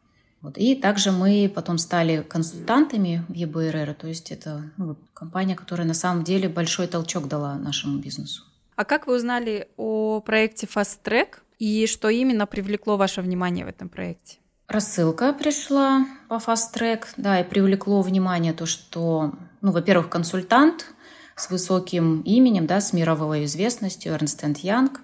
Вот. 0.42 0.58
И 0.58 0.76
также 0.76 1.12
мы 1.12 1.52
потом 1.54 1.78
стали 1.78 2.24
консультантами 2.28 3.24
в 3.28 3.34
ЕБРР, 3.34 3.94
то 3.94 4.08
есть 4.08 4.32
это 4.32 4.72
ну, 4.78 4.96
компания, 5.14 5.56
которая 5.56 5.86
на 5.86 5.94
самом 5.94 6.24
деле 6.24 6.50
большой 6.50 6.88
толчок 6.88 7.28
дала 7.28 7.56
нашему 7.56 8.00
бизнесу. 8.00 8.44
А 8.76 8.86
как 8.86 9.06
вы 9.06 9.18
узнали 9.18 9.68
о 9.78 10.22
проекте 10.22 10.66
Fast 10.66 11.00
Track 11.04 11.36
и 11.60 11.86
что 11.86 12.10
именно 12.10 12.48
привлекло 12.48 12.98
ваше 12.98 13.22
внимание 13.22 13.66
в 13.66 13.68
этом 13.68 13.88
проекте? 13.90 14.38
Рассылка 14.68 15.34
пришла 15.34 16.08
по 16.28 16.36
Fast 16.36 16.74
Track, 16.74 17.04
да, 17.18 17.42
и 17.42 17.48
привлекло 17.48 18.02
внимание 18.02 18.54
то, 18.54 18.66
что, 18.66 19.34
ну, 19.62 19.72
во-первых, 19.72 20.10
консультант– 20.10 20.88
с 21.42 21.50
высоким 21.50 22.22
именем, 22.22 22.68
да, 22.68 22.82
с 22.82 22.94
мировой 22.94 23.46
известностью, 23.46 24.14
Эрнст 24.14 24.44
Янг. 24.60 25.02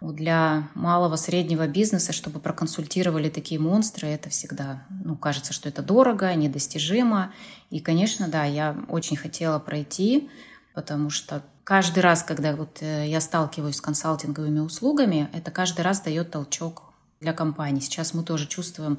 Для 0.00 0.68
малого 0.74 1.16
среднего 1.16 1.66
бизнеса, 1.66 2.12
чтобы 2.12 2.38
проконсультировали 2.38 3.30
такие 3.30 3.58
монстры, 3.58 4.08
это 4.08 4.28
всегда, 4.28 4.84
ну, 5.04 5.16
кажется, 5.16 5.52
что 5.52 5.68
это 5.68 5.82
дорого, 5.82 6.34
недостижимо. 6.34 7.32
И, 7.70 7.80
конечно, 7.80 8.28
да, 8.28 8.44
я 8.44 8.76
очень 8.88 9.16
хотела 9.16 9.58
пройти, 9.58 10.28
потому 10.74 11.08
что 11.08 11.42
каждый 11.64 12.00
раз, 12.00 12.22
когда 12.22 12.54
вот 12.54 12.82
э, 12.82 13.08
я 13.08 13.20
сталкиваюсь 13.20 13.76
с 13.76 13.80
консалтинговыми 13.80 14.58
услугами, 14.58 15.30
это 15.32 15.50
каждый 15.50 15.80
раз 15.80 16.00
дает 16.00 16.30
толчок 16.30 16.82
для 17.20 17.32
компании. 17.32 17.80
Сейчас 17.80 18.12
мы 18.12 18.22
тоже 18.22 18.46
чувствуем, 18.46 18.98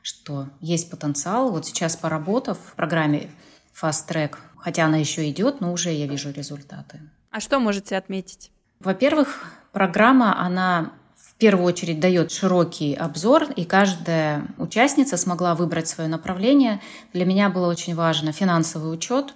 что 0.00 0.48
есть 0.60 0.90
потенциал. 0.90 1.50
Вот 1.50 1.66
сейчас 1.66 1.96
поработав 1.96 2.58
в 2.58 2.74
программе 2.76 3.30
Fast 3.80 4.08
Track, 4.08 4.36
хотя 4.62 4.86
она 4.86 4.96
еще 4.96 5.28
идет, 5.30 5.60
но 5.60 5.72
уже 5.72 5.92
я 5.92 6.06
вижу 6.06 6.30
результаты. 6.30 7.00
А 7.30 7.40
что 7.40 7.58
можете 7.58 7.96
отметить? 7.96 8.50
Во-первых, 8.80 9.44
программа, 9.72 10.40
она 10.40 10.92
в 11.16 11.34
первую 11.34 11.66
очередь 11.66 12.00
дает 12.00 12.32
широкий 12.32 12.94
обзор, 12.94 13.44
и 13.56 13.64
каждая 13.64 14.46
участница 14.58 15.16
смогла 15.16 15.54
выбрать 15.54 15.88
свое 15.88 16.08
направление. 16.08 16.80
Для 17.12 17.24
меня 17.24 17.48
было 17.50 17.68
очень 17.68 17.94
важно 17.94 18.32
финансовый 18.32 18.92
учет, 18.92 19.34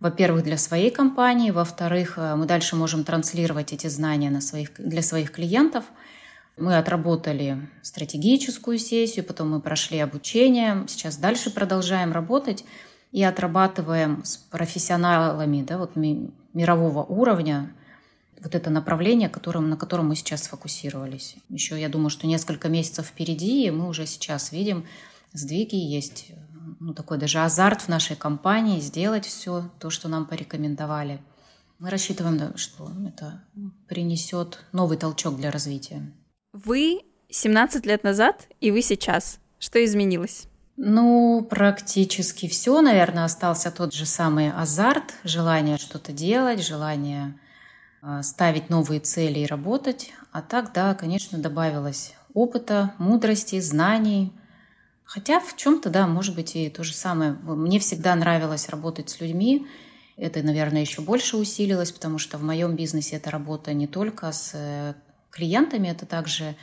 во-первых, 0.00 0.44
для 0.44 0.58
своей 0.58 0.90
компании, 0.90 1.50
во-вторых, 1.50 2.18
э, 2.18 2.34
мы 2.34 2.46
дальше 2.46 2.76
можем 2.76 3.04
транслировать 3.04 3.72
эти 3.72 3.86
знания 3.86 4.28
на 4.28 4.40
своих, 4.40 4.72
для 4.76 5.02
своих 5.02 5.30
клиентов. 5.30 5.84
Мы 6.56 6.76
отработали 6.76 7.68
стратегическую 7.82 8.78
сессию, 8.78 9.24
потом 9.24 9.50
мы 9.50 9.60
прошли 9.60 9.98
обучение, 9.98 10.84
сейчас 10.88 11.16
дальше 11.16 11.50
продолжаем 11.50 12.12
работать 12.12 12.64
и 13.14 13.22
отрабатываем 13.22 14.24
с 14.24 14.36
профессионалами 14.36 15.62
да, 15.62 15.78
вот 15.78 15.94
мирового 15.94 17.04
уровня 17.04 17.72
вот 18.42 18.56
это 18.56 18.70
направление, 18.70 19.28
которым, 19.28 19.70
на 19.70 19.76
котором 19.76 20.08
мы 20.08 20.16
сейчас 20.16 20.42
сфокусировались. 20.42 21.36
Еще, 21.48 21.80
я 21.80 21.88
думаю, 21.88 22.10
что 22.10 22.26
несколько 22.26 22.68
месяцев 22.68 23.06
впереди, 23.06 23.66
и 23.66 23.70
мы 23.70 23.88
уже 23.88 24.06
сейчас 24.06 24.50
видим 24.50 24.84
сдвиги, 25.32 25.76
есть 25.76 26.32
ну, 26.80 26.92
такой 26.92 27.18
даже 27.18 27.38
азарт 27.38 27.82
в 27.82 27.88
нашей 27.88 28.16
компании 28.16 28.80
сделать 28.80 29.26
все 29.26 29.70
то, 29.78 29.90
что 29.90 30.08
нам 30.08 30.26
порекомендовали. 30.26 31.20
Мы 31.78 31.90
рассчитываем, 31.90 32.56
что 32.56 32.90
это 33.06 33.44
принесет 33.86 34.58
новый 34.72 34.98
толчок 34.98 35.36
для 35.36 35.52
развития. 35.52 36.12
Вы 36.52 37.02
17 37.30 37.86
лет 37.86 38.02
назад 38.02 38.48
и 38.60 38.72
вы 38.72 38.82
сейчас. 38.82 39.38
Что 39.60 39.82
изменилось? 39.84 40.48
Ну, 40.76 41.46
практически 41.48 42.48
все, 42.48 42.80
наверное, 42.80 43.24
остался 43.24 43.70
тот 43.70 43.94
же 43.94 44.06
самый 44.06 44.50
азарт, 44.50 45.14
желание 45.22 45.78
что-то 45.78 46.12
делать, 46.12 46.66
желание 46.66 47.38
а, 48.02 48.22
ставить 48.24 48.70
новые 48.70 49.00
цели 49.00 49.40
и 49.40 49.46
работать. 49.46 50.12
А 50.32 50.42
так, 50.42 50.72
да, 50.72 50.94
конечно, 50.94 51.38
добавилось 51.38 52.14
опыта, 52.34 52.92
мудрости, 52.98 53.60
знаний. 53.60 54.32
Хотя 55.04 55.38
в 55.38 55.54
чем-то, 55.56 55.90
да, 55.90 56.08
может 56.08 56.34
быть 56.34 56.56
и 56.56 56.68
то 56.68 56.82
же 56.82 56.92
самое. 56.92 57.32
Мне 57.42 57.78
всегда 57.78 58.16
нравилось 58.16 58.68
работать 58.68 59.10
с 59.10 59.20
людьми. 59.20 59.68
Это, 60.16 60.42
наверное, 60.42 60.80
еще 60.80 61.02
больше 61.02 61.36
усилилось, 61.36 61.92
потому 61.92 62.18
что 62.18 62.36
в 62.36 62.42
моем 62.42 62.74
бизнесе 62.74 63.16
это 63.16 63.30
работа 63.30 63.72
не 63.72 63.86
только 63.86 64.32
с 64.32 64.50
э, 64.54 64.94
клиентами, 65.30 65.88
это 65.88 66.04
также 66.04 66.56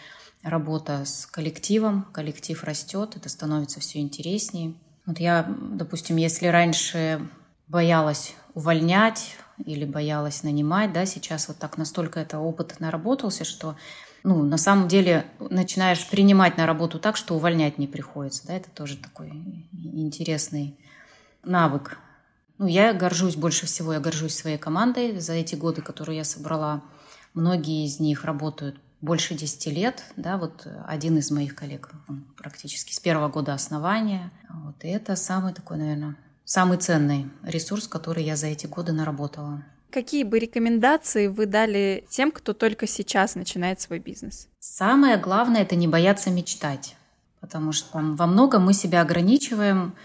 работа 0.43 1.05
с 1.05 1.25
коллективом, 1.25 2.07
коллектив 2.11 2.63
растет, 2.63 3.15
это 3.15 3.29
становится 3.29 3.79
все 3.79 3.99
интереснее. 3.99 4.73
Вот 5.05 5.19
я, 5.19 5.43
допустим, 5.59 6.17
если 6.17 6.47
раньше 6.47 7.27
боялась 7.67 8.35
увольнять 8.53 9.35
или 9.65 9.85
боялась 9.85 10.43
нанимать, 10.43 10.93
да, 10.93 11.05
сейчас 11.05 11.47
вот 11.47 11.57
так 11.57 11.77
настолько 11.77 12.19
это 12.19 12.39
опыт 12.39 12.79
наработался, 12.79 13.45
что 13.45 13.75
ну, 14.23 14.43
на 14.43 14.57
самом 14.57 14.87
деле 14.87 15.25
начинаешь 15.39 16.07
принимать 16.07 16.57
на 16.57 16.65
работу 16.65 16.99
так, 16.99 17.17
что 17.17 17.35
увольнять 17.35 17.77
не 17.77 17.87
приходится, 17.87 18.45
да, 18.47 18.53
это 18.53 18.69
тоже 18.69 18.97
такой 18.97 19.31
интересный 19.71 20.77
навык. 21.43 21.97
Ну, 22.57 22.67
я 22.67 22.93
горжусь 22.93 23.35
больше 23.35 23.65
всего, 23.65 23.93
я 23.93 23.99
горжусь 23.99 24.35
своей 24.35 24.57
командой 24.57 25.19
за 25.19 25.33
эти 25.33 25.55
годы, 25.55 25.81
которые 25.81 26.17
я 26.17 26.23
собрала. 26.23 26.83
Многие 27.33 27.85
из 27.85 27.99
них 27.99 28.23
работают 28.23 28.79
больше 29.01 29.33
10 29.33 29.67
лет, 29.67 30.03
да, 30.15 30.37
вот 30.37 30.67
один 30.87 31.17
из 31.17 31.31
моих 31.31 31.55
коллег, 31.55 31.91
он 32.07 32.25
практически 32.37 32.93
с 32.93 32.99
первого 32.99 33.29
года 33.29 33.53
основания, 33.53 34.31
вот, 34.49 34.83
и 34.83 34.87
это 34.87 35.15
самый 35.15 35.53
такой, 35.53 35.77
наверное, 35.77 36.15
самый 36.45 36.77
ценный 36.77 37.29
ресурс, 37.43 37.87
который 37.87 38.23
я 38.23 38.35
за 38.35 38.47
эти 38.47 38.67
годы 38.67 38.91
наработала. 38.91 39.63
Какие 39.91 40.23
бы 40.23 40.39
рекомендации 40.39 41.27
вы 41.27 41.47
дали 41.47 42.05
тем, 42.09 42.31
кто 42.31 42.53
только 42.53 42.87
сейчас 42.87 43.35
начинает 43.35 43.81
свой 43.81 43.99
бизнес? 43.99 44.47
Самое 44.59 45.17
главное– 45.17 45.61
это 45.63 45.75
не 45.75 45.87
бояться 45.87 46.29
мечтать, 46.29 46.95
потому 47.41 47.73
что 47.73 47.89
во 47.97 48.25
многом 48.27 48.63
мы 48.63 48.73
себя 48.73 49.01
ограничиваем, 49.01 49.95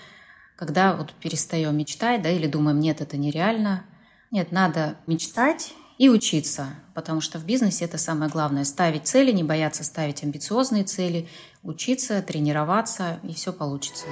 когда 0.56 0.96
вот 0.96 1.12
перестаем 1.12 1.76
мечтать, 1.76 2.22
да, 2.22 2.30
или 2.30 2.46
думаем, 2.46 2.80
нет, 2.80 3.00
это 3.00 3.16
нереально. 3.16 3.84
Нет, 4.32 4.50
надо 4.50 4.96
мечтать 5.06 5.74
и 5.98 6.08
учиться, 6.08 6.68
потому 6.94 7.20
что 7.20 7.38
в 7.38 7.44
бизнесе 7.44 7.84
это 7.84 7.98
самое 7.98 8.30
главное. 8.30 8.64
Ставить 8.64 9.06
цели, 9.06 9.32
не 9.32 9.44
бояться 9.44 9.84
ставить 9.84 10.22
амбициозные 10.22 10.84
цели, 10.84 11.28
учиться, 11.62 12.22
тренироваться, 12.22 13.18
и 13.22 13.32
все 13.32 13.52
получится. 13.52 14.06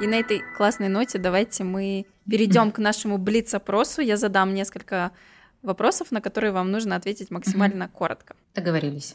И 0.00 0.06
на 0.06 0.14
этой 0.14 0.42
классной 0.56 0.88
ноте 0.88 1.18
давайте 1.18 1.64
мы 1.64 2.06
перейдем 2.28 2.70
к 2.72 2.78
нашему 2.78 3.18
блиц-опросу. 3.18 4.00
Я 4.00 4.16
задам 4.16 4.54
несколько 4.54 5.12
вопросов, 5.62 6.10
на 6.10 6.20
которые 6.20 6.52
вам 6.52 6.70
нужно 6.70 6.96
ответить 6.96 7.30
максимально 7.30 7.88
коротко. 7.88 8.36
Договорились. 8.54 9.14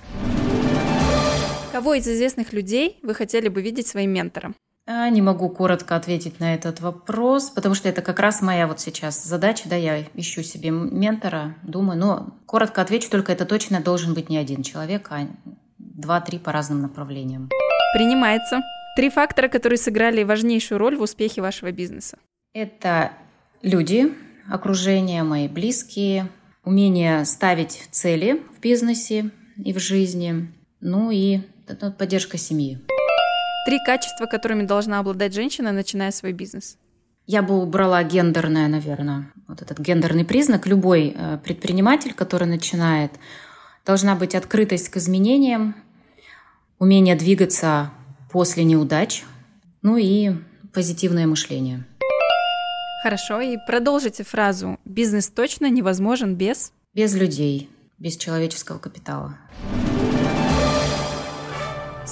Кого 1.72 1.93
из 1.93 2.08
известных 2.08 2.51
людей 2.51 3.00
вы 3.01 3.13
хотели 3.13 3.48
бы 3.48 3.62
видеть 3.62 3.88
своим 3.88 4.12
ментором? 4.12 4.55
А, 4.88 5.10
не 5.10 5.22
могу 5.22 5.50
коротко 5.50 5.96
ответить 5.96 6.40
на 6.40 6.56
этот 6.56 6.82
вопрос, 6.82 7.50
потому 7.50 7.76
что 7.76 7.88
это 7.88 8.02
как 8.02 8.20
раз 8.20 8.42
моя 8.42 8.68
вот 8.68 8.80
сейчас 8.80 9.24
задача, 9.24 9.70
да, 9.70 9.76
я 9.76 10.04
ищу 10.16 10.42
себе 10.42 10.72
ментора, 10.72 11.56
думаю, 11.62 12.00
но 12.00 12.40
коротко 12.46 12.82
отвечу, 12.82 13.10
только 13.10 13.32
это 13.32 13.46
точно 13.46 13.80
должен 13.80 14.14
быть 14.14 14.30
не 14.30 14.38
один 14.38 14.64
человек, 14.64 15.08
а 15.12 15.28
два-три 15.78 16.40
по 16.40 16.52
разным 16.52 16.82
направлениям. 16.82 17.50
Принимается. 17.94 18.62
Три 18.96 19.10
фактора, 19.10 19.48
которые 19.48 19.78
сыграли 19.78 20.24
важнейшую 20.24 20.78
роль 20.80 20.98
в 20.98 21.02
успехе 21.02 21.42
вашего 21.42 21.72
бизнеса. 21.72 22.18
Это 22.54 23.12
люди, 23.62 24.14
окружение, 24.50 25.24
мои 25.24 25.48
близкие, 25.48 26.28
умение 26.66 27.24
ставить 27.26 27.88
цели 27.92 28.44
в 28.58 28.60
бизнесе 28.60 29.30
и 29.58 29.74
в 29.74 29.80
жизни, 29.80 30.52
ну 30.82 31.12
и 31.12 31.40
поддержка 31.98 32.38
семьи. 32.38 32.80
Три 33.63 33.80
качества, 33.86 34.25
которыми 34.25 34.63
должна 34.63 35.00
обладать 35.00 35.34
женщина, 35.36 35.72
начиная 35.72 36.12
свой 36.12 36.34
бизнес. 36.34 36.77
Я 37.27 37.44
бы 37.44 37.62
убрала 37.62 38.03
гендерное, 38.03 38.68
наверное. 38.68 39.32
Вот 39.48 39.62
этот 39.62 39.80
гендерный 39.80 40.25
признак. 40.25 40.65
Любой 40.65 41.13
э, 41.15 41.38
предприниматель, 41.44 42.13
который 42.13 42.48
начинает, 42.48 43.12
должна 43.86 44.15
быть 44.15 44.34
открытость 44.34 44.89
к 44.89 44.98
изменениям, 44.98 45.75
умение 46.80 47.15
двигаться 47.15 47.91
после 48.32 48.63
неудач, 48.63 49.24
ну 49.84 49.98
и 49.98 50.32
позитивное 50.74 51.27
мышление. 51.27 51.86
Хорошо, 53.03 53.41
и 53.41 53.58
продолжите 53.68 54.24
фразу 54.24 54.80
«Бизнес 54.86 55.30
точно 55.30 55.70
невозможен 55.70 56.36
без...» 56.36 56.74
Без 56.94 57.15
людей, 57.15 57.70
без 58.00 58.18
человеческого 58.18 58.80
капитала. 58.80 59.38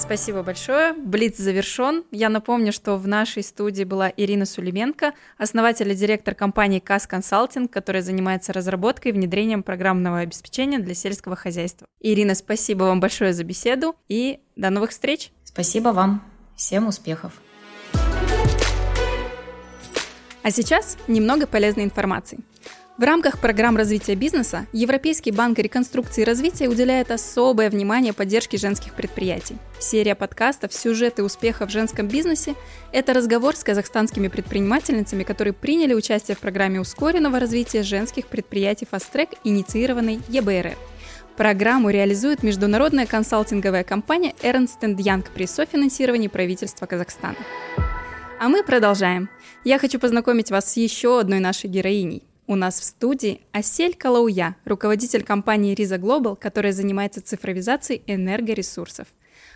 Спасибо 0.00 0.42
большое. 0.42 0.94
Блиц 0.94 1.36
завершен. 1.36 2.04
Я 2.10 2.30
напомню, 2.30 2.72
что 2.72 2.96
в 2.96 3.06
нашей 3.06 3.42
студии 3.42 3.84
была 3.84 4.10
Ирина 4.16 4.46
Сулименко, 4.46 5.12
основатель 5.36 5.90
и 5.92 5.94
директор 5.94 6.34
компании 6.34 6.80
КАС 6.80 7.06
Консалтинг, 7.06 7.70
которая 7.70 8.02
занимается 8.02 8.52
разработкой 8.52 9.12
и 9.12 9.14
внедрением 9.14 9.62
программного 9.62 10.20
обеспечения 10.20 10.78
для 10.78 10.94
сельского 10.94 11.36
хозяйства. 11.36 11.86
Ирина, 12.00 12.34
спасибо 12.34 12.84
вам 12.84 12.98
большое 12.98 13.34
за 13.34 13.44
беседу 13.44 13.94
и 14.08 14.40
до 14.56 14.70
новых 14.70 14.90
встреч. 14.90 15.32
Спасибо 15.44 15.90
вам. 15.90 16.24
Всем 16.56 16.88
успехов. 16.88 17.34
А 20.42 20.50
сейчас 20.50 20.96
немного 21.08 21.46
полезной 21.46 21.84
информации. 21.84 22.38
В 23.00 23.02
рамках 23.02 23.38
программ 23.38 23.78
развития 23.78 24.14
бизнеса 24.14 24.66
Европейский 24.74 25.30
банк 25.30 25.58
реконструкции 25.58 26.20
и 26.20 26.24
развития 26.26 26.68
уделяет 26.68 27.10
особое 27.10 27.70
внимание 27.70 28.12
поддержке 28.12 28.58
женских 28.58 28.92
предприятий. 28.92 29.56
Серия 29.78 30.14
подкастов 30.14 30.74
«Сюжеты 30.74 31.22
успеха 31.22 31.66
в 31.66 31.70
женском 31.70 32.08
бизнесе»– 32.08 32.56
это 32.92 33.14
разговор 33.14 33.56
с 33.56 33.64
казахстанскими 33.64 34.28
предпринимательницами, 34.28 35.22
которые 35.22 35.54
приняли 35.54 35.94
участие 35.94 36.36
в 36.36 36.40
программе 36.40 36.78
ускоренного 36.78 37.40
развития 37.40 37.84
женских 37.84 38.26
предприятий 38.26 38.86
«Фастрек», 38.90 39.30
инициированной 39.44 40.20
ЕБРР. 40.28 40.76
Программу 41.38 41.88
реализует 41.88 42.42
международная 42.42 43.06
консалтинговая 43.06 43.82
компания 43.82 44.34
Ernst 44.42 44.82
Young 44.82 45.26
при 45.34 45.46
софинансировании 45.46 46.28
правительства 46.28 46.84
Казахстана. 46.84 47.36
А 48.38 48.50
мы 48.50 48.62
продолжаем. 48.62 49.30
Я 49.64 49.78
хочу 49.78 49.98
познакомить 49.98 50.50
вас 50.50 50.70
с 50.70 50.76
еще 50.76 51.18
одной 51.18 51.40
нашей 51.40 51.70
героиней. 51.70 52.29
У 52.50 52.56
нас 52.56 52.80
в 52.80 52.84
студии 52.84 53.42
Асель 53.52 53.94
Калауя, 53.94 54.56
руководитель 54.64 55.22
компании 55.22 55.72
Риза 55.72 55.94
Global, 55.94 56.34
которая 56.34 56.72
занимается 56.72 57.22
цифровизацией 57.22 58.02
энергоресурсов. 58.08 59.06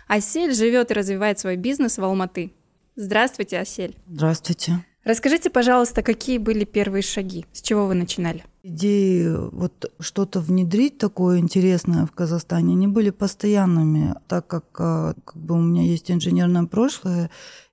Асель 0.07 0.53
живет 0.53 0.91
и 0.91 0.93
развивает 0.93 1.37
свой 1.37 1.57
бизнес 1.57 1.97
в 1.97 2.03
Алматы. 2.05 2.53
Здравствуйте, 2.95 3.59
Асель. 3.59 3.97
Здравствуйте. 4.07 4.85
Расскажите, 5.03 5.49
пожалуйста, 5.49 6.03
какие 6.03 6.37
были 6.37 6.63
первые 6.63 7.03
шаги? 7.03 7.45
С 7.51 7.61
чего 7.61 7.85
вы 7.85 7.95
начинали? 7.95 8.45
Идеи 8.63 9.27
вот 9.51 9.91
что-то 9.99 10.39
внедрить 10.39 10.97
такое 10.97 11.39
интересное 11.39 12.05
в 12.05 12.11
Казахстане, 12.11 12.73
они 12.73 12.87
были 12.87 13.09
постоянными, 13.09 14.15
так 14.27 14.47
как 14.47 14.63
а, 14.79 15.13
как 15.25 15.35
бы 15.35 15.55
у 15.55 15.61
меня 15.61 15.83
есть 15.83 16.09
инженерное 16.09 16.63
прошлое, 16.63 17.29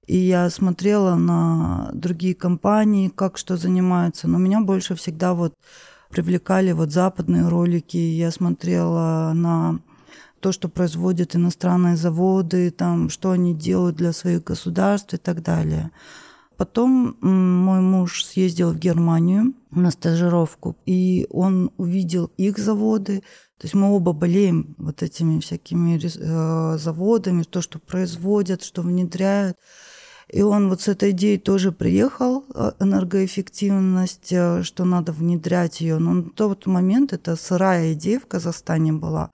и 0.07 0.17
я 0.17 0.51
смотрела 0.51 1.15
на 1.15 1.91
другие 1.93 2.35
компании, 2.35 3.09
как 3.09 3.39
что 3.39 3.57
занимаются. 3.57 4.29
Но 4.29 4.39
меня 4.39 4.61
больше 4.61 4.95
всегда 4.95 5.33
вот 5.35 5.55
привлекали 6.11 6.73
вот 6.73 6.91
западные 6.91 7.49
ролики. 7.49 7.97
Я 7.97 8.31
смотрела 8.31 9.33
на 9.35 9.81
то, 10.41 10.51
что 10.51 10.69
производят 10.69 11.37
иностранные 11.37 11.97
заводы, 11.97 12.71
там, 12.71 13.09
что 13.11 13.31
они 13.31 13.55
делают 13.55 13.97
для 13.97 14.13
своих 14.13 14.43
государств 14.43 15.15
и 15.15 15.19
так 15.19 15.43
далее. 15.43 15.93
Потом 16.57 17.17
мой 17.21 17.81
муж 17.81 18.25
съездил 18.25 18.73
в 18.73 18.79
Германию 18.79 19.55
на 19.71 19.91
стажировку, 19.91 20.77
и 20.87 21.27
он 21.31 21.71
увидел 21.77 22.31
их 22.37 22.59
заводы. 22.59 23.23
То 23.59 23.67
есть 23.67 23.75
мы 23.75 23.95
оба 23.95 24.13
болеем 24.13 24.75
вот 24.79 25.03
этими 25.03 25.41
всякими 25.41 26.01
э, 26.03 26.79
заводами, 26.79 27.45
то, 27.45 27.61
что 27.61 27.79
производят, 27.79 28.63
что 28.63 28.83
внедряют. 28.83 29.57
И 30.29 30.43
он 30.43 30.69
вот 30.69 30.81
с 30.81 30.89
этой 30.89 31.11
идеей 31.11 31.39
тоже 31.39 31.73
приехал, 31.73 32.45
э, 32.55 32.73
энергоэффективность, 32.81 34.33
э, 34.33 34.63
что 34.63 34.85
надо 34.85 35.13
внедрять 35.13 35.81
ее. 35.81 35.99
Но 35.99 36.13
на 36.15 36.31
тот 36.31 36.67
момент 36.67 37.13
это 37.13 37.37
сырая 37.37 37.93
идея 37.93 38.19
в 38.19 38.27
Казахстане 38.27 38.93
была. 38.93 39.31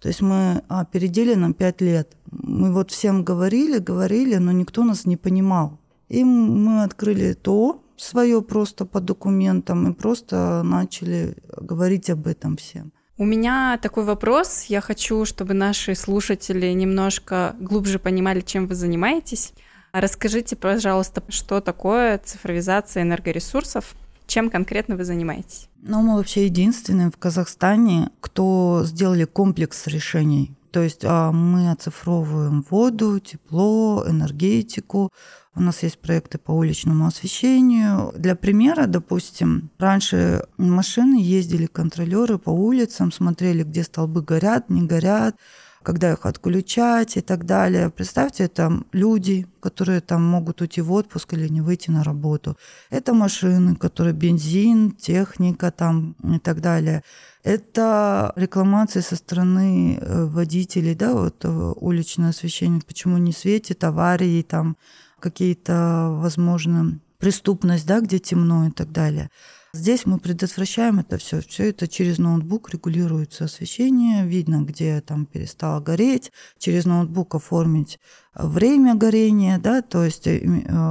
То 0.00 0.08
есть 0.08 0.20
мы 0.20 0.62
опередили 0.68 1.34
на 1.34 1.52
пять 1.54 1.80
лет. 1.80 2.14
Мы 2.30 2.72
вот 2.72 2.90
всем 2.90 3.24
говорили, 3.24 3.78
говорили, 3.78 4.36
но 4.36 4.52
никто 4.52 4.84
нас 4.84 5.06
не 5.06 5.16
понимал. 5.16 5.78
И 6.08 6.24
мы 6.24 6.82
открыли 6.82 7.34
то 7.34 7.82
свое 7.96 8.42
просто 8.42 8.84
по 8.84 9.00
документам 9.00 9.90
и 9.90 9.94
просто 9.94 10.62
начали 10.62 11.36
говорить 11.56 12.10
об 12.10 12.26
этом 12.26 12.56
всем. 12.56 12.92
У 13.16 13.24
меня 13.24 13.78
такой 13.80 14.04
вопрос. 14.04 14.64
Я 14.64 14.80
хочу, 14.80 15.24
чтобы 15.24 15.54
наши 15.54 15.94
слушатели 15.94 16.72
немножко 16.72 17.54
глубже 17.60 17.98
понимали, 18.00 18.40
чем 18.40 18.66
вы 18.66 18.74
занимаетесь. 18.74 19.52
Расскажите, 19.92 20.56
пожалуйста, 20.56 21.22
что 21.28 21.60
такое 21.60 22.18
цифровизация 22.18 23.04
энергоресурсов, 23.04 23.94
чем 24.26 24.50
конкретно 24.50 24.96
вы 24.96 25.04
занимаетесь? 25.04 25.68
Ну, 25.82 26.02
мы 26.02 26.16
вообще 26.16 26.46
единственные 26.46 27.12
в 27.12 27.16
Казахстане, 27.16 28.10
кто 28.20 28.82
сделали 28.84 29.24
комплекс 29.24 29.86
решений. 29.86 30.50
То 30.74 30.82
есть 30.82 31.04
а, 31.04 31.30
мы 31.30 31.70
оцифровываем 31.70 32.64
воду, 32.68 33.20
тепло, 33.20 34.04
энергетику. 34.08 35.12
У 35.54 35.60
нас 35.60 35.84
есть 35.84 36.00
проекты 36.00 36.36
по 36.38 36.50
уличному 36.50 37.06
освещению. 37.06 38.12
Для 38.16 38.34
примера, 38.34 38.86
допустим, 38.86 39.70
раньше 39.78 40.44
машины 40.56 41.22
ездили 41.22 41.66
контролеры 41.66 42.38
по 42.38 42.50
улицам, 42.50 43.12
смотрели, 43.12 43.62
где 43.62 43.84
столбы 43.84 44.22
горят, 44.22 44.68
не 44.68 44.82
горят, 44.82 45.36
когда 45.84 46.12
их 46.12 46.26
отключать 46.26 47.16
и 47.16 47.20
так 47.20 47.44
далее. 47.44 47.90
Представьте, 47.90 48.44
это 48.44 48.82
люди, 48.92 49.46
которые 49.60 50.00
там 50.00 50.24
могут 50.24 50.60
уйти 50.62 50.80
в 50.80 50.90
отпуск 50.92 51.34
или 51.34 51.46
не 51.48 51.60
выйти 51.60 51.90
на 51.90 52.02
работу. 52.02 52.56
Это 52.90 53.12
машины, 53.12 53.76
которые 53.76 54.14
бензин, 54.14 54.92
техника 54.92 55.70
там 55.70 56.16
и 56.24 56.38
так 56.38 56.60
далее. 56.60 57.02
Это 57.42 58.32
рекламации 58.34 59.00
со 59.00 59.16
стороны 59.16 59.98
э, 60.00 60.24
водителей, 60.24 60.94
да, 60.94 61.12
вот 61.12 61.44
э, 61.44 61.72
уличное 61.76 62.30
освещение, 62.30 62.80
почему 62.80 63.18
не 63.18 63.32
светит, 63.32 63.84
аварии 63.84 64.42
там, 64.42 64.76
какие-то, 65.20 66.08
возможно, 66.10 66.98
преступность, 67.18 67.86
да, 67.86 68.00
где 68.00 68.18
темно 68.18 68.68
и 68.68 68.70
так 68.70 68.90
далее. 68.90 69.28
Здесь 69.74 70.06
мы 70.06 70.18
предотвращаем 70.20 71.00
это 71.00 71.18
все. 71.18 71.40
Все 71.40 71.70
это 71.70 71.88
через 71.88 72.18
ноутбук 72.18 72.70
регулируется 72.70 73.46
освещение, 73.46 74.24
видно, 74.24 74.62
где 74.62 75.00
там 75.00 75.26
перестало 75.26 75.80
гореть, 75.80 76.30
через 76.58 76.84
ноутбук 76.84 77.34
оформить 77.34 77.98
время 78.34 78.94
горения, 78.94 79.58
да, 79.58 79.82
то 79.82 80.04
есть 80.04 80.28
э, 80.28 80.38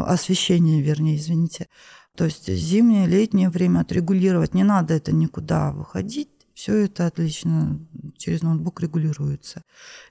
освещение, 0.06 0.82
вернее, 0.82 1.16
извините. 1.16 1.70
То 2.18 2.26
есть 2.26 2.52
зимнее, 2.54 3.08
летнее 3.08 3.50
время 3.50 3.80
отрегулировать. 3.80 4.54
Не 4.54 4.66
надо 4.66 4.96
это 4.96 5.14
никуда 5.14 5.72
выходить. 5.72 6.28
Все 6.54 6.76
это 6.84 7.08
отлично 7.08 7.80
через 8.18 8.42
ноутбук 8.42 8.82
регулируется. 8.82 9.64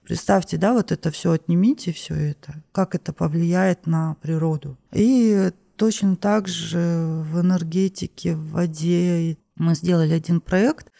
Представьте, 0.02 0.56
да, 0.56 0.72
вот 0.72 0.92
это 0.92 1.10
все 1.10 1.32
отнимите, 1.32 1.92
все 1.92 2.14
это, 2.14 2.64
как 2.72 2.94
это 2.94 3.12
повлияет 3.12 3.86
на 3.86 4.14
природу. 4.22 4.78
И 4.92 5.52
Точно 5.76 6.16
так 6.16 6.48
же 6.48 7.24
в 7.30 7.40
энергетике, 7.40 8.34
в 8.34 8.50
воде 8.50 9.36
мы 9.56 9.74
сделали 9.74 10.12
один 10.12 10.40
проект. 10.40 10.92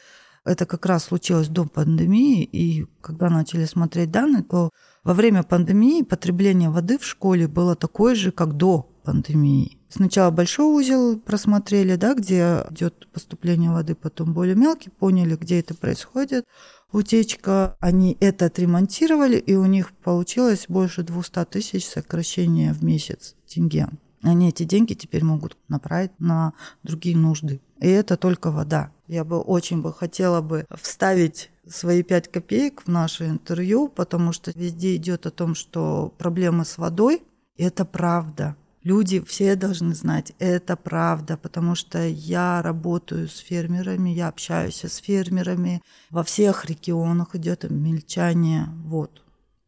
Это 0.44 0.66
как 0.66 0.87
раз 0.87 1.04
случилось 1.04 1.48
до 1.48 1.66
пандемии, 1.66 2.42
и 2.42 2.87
когда 3.00 3.28
начали 3.28 3.64
смотреть 3.64 4.11
данные, 4.11 4.42
то 4.42 4.70
во 5.04 5.14
время 5.14 5.44
пандемии 5.44 6.02
потребление 6.02 6.70
воды 6.70 6.98
в 6.98 7.04
школе 7.04 7.46
было 7.46 7.76
такое 7.76 8.16
же, 8.16 8.32
как 8.32 8.56
до 8.56 8.88
пандемии. 9.04 9.78
Сначала 9.88 10.30
большой 10.30 10.66
узел 10.66 11.18
просмотрели, 11.18 11.96
да, 11.96 12.14
где 12.14 12.64
идет 12.70 13.08
поступление 13.12 13.70
воды, 13.70 13.94
потом 13.94 14.32
более 14.32 14.56
мелкий, 14.56 14.90
поняли, 14.90 15.37
где 15.37 15.61
это 15.61 15.74
происходит, 15.74 16.44
утечка. 16.92 17.76
Они 17.78 18.16
это 18.20 18.46
отремонтировали, 18.46 19.37
и 19.37 19.54
у 19.54 19.66
них 19.66 19.92
получилось 19.92 20.64
больше 20.68 21.02
200 21.02 21.44
тысяч 21.44 21.87
сокращения 21.87 22.72
в 22.72 22.82
месяц 22.82 23.37
тенге 23.46 23.88
они 24.22 24.48
эти 24.48 24.62
деньги 24.62 24.94
теперь 24.94 25.24
могут 25.24 25.56
направить 25.68 26.12
на 26.18 26.52
другие 26.82 27.16
нужды. 27.16 27.61
И 27.80 27.88
это 27.88 28.16
только 28.16 28.50
вода. 28.50 28.92
Я 29.08 29.24
бы 29.24 29.40
очень 29.40 29.82
бы 29.82 29.92
хотела 29.92 30.40
бы 30.40 30.64
вставить 30.80 31.50
свои 31.68 32.02
пять 32.02 32.30
копеек 32.30 32.82
в 32.82 32.88
наше 32.88 33.26
интервью, 33.26 33.88
потому 33.88 34.32
что 34.32 34.52
везде 34.54 34.96
идет 34.96 35.26
о 35.26 35.30
том, 35.30 35.54
что 35.54 36.14
проблемы 36.18 36.64
с 36.64 36.78
водой– 36.78 37.22
это 37.56 37.85
правда. 37.85 38.56
Люди 38.82 39.20
все 39.20 39.54
должны 39.54 39.94
знать, 39.94 40.32
это 40.40 40.76
правда, 40.76 41.37
потому 41.37 41.76
что 41.76 42.04
я 42.04 42.62
работаю 42.62 43.28
с 43.28 43.38
фермерами, 43.38 44.11
я 44.11 44.26
общаюсь 44.26 44.85
с 44.85 44.96
фермерами. 44.96 45.82
Во 46.11 46.24
всех 46.24 46.64
регионах 46.64 47.37
идет 47.37 47.64
мельчание 47.70 48.66
вод. 48.85 49.22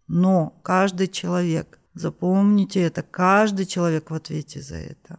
Но 0.08 0.58
каждый 0.62 1.06
человек 1.06 1.78
Запомните 1.94 2.80
это, 2.80 3.02
каждый 3.02 3.66
человек 3.66 4.11
в 4.11 4.14
ответе 4.14 4.61
за 4.61 4.76
это. 4.76 5.18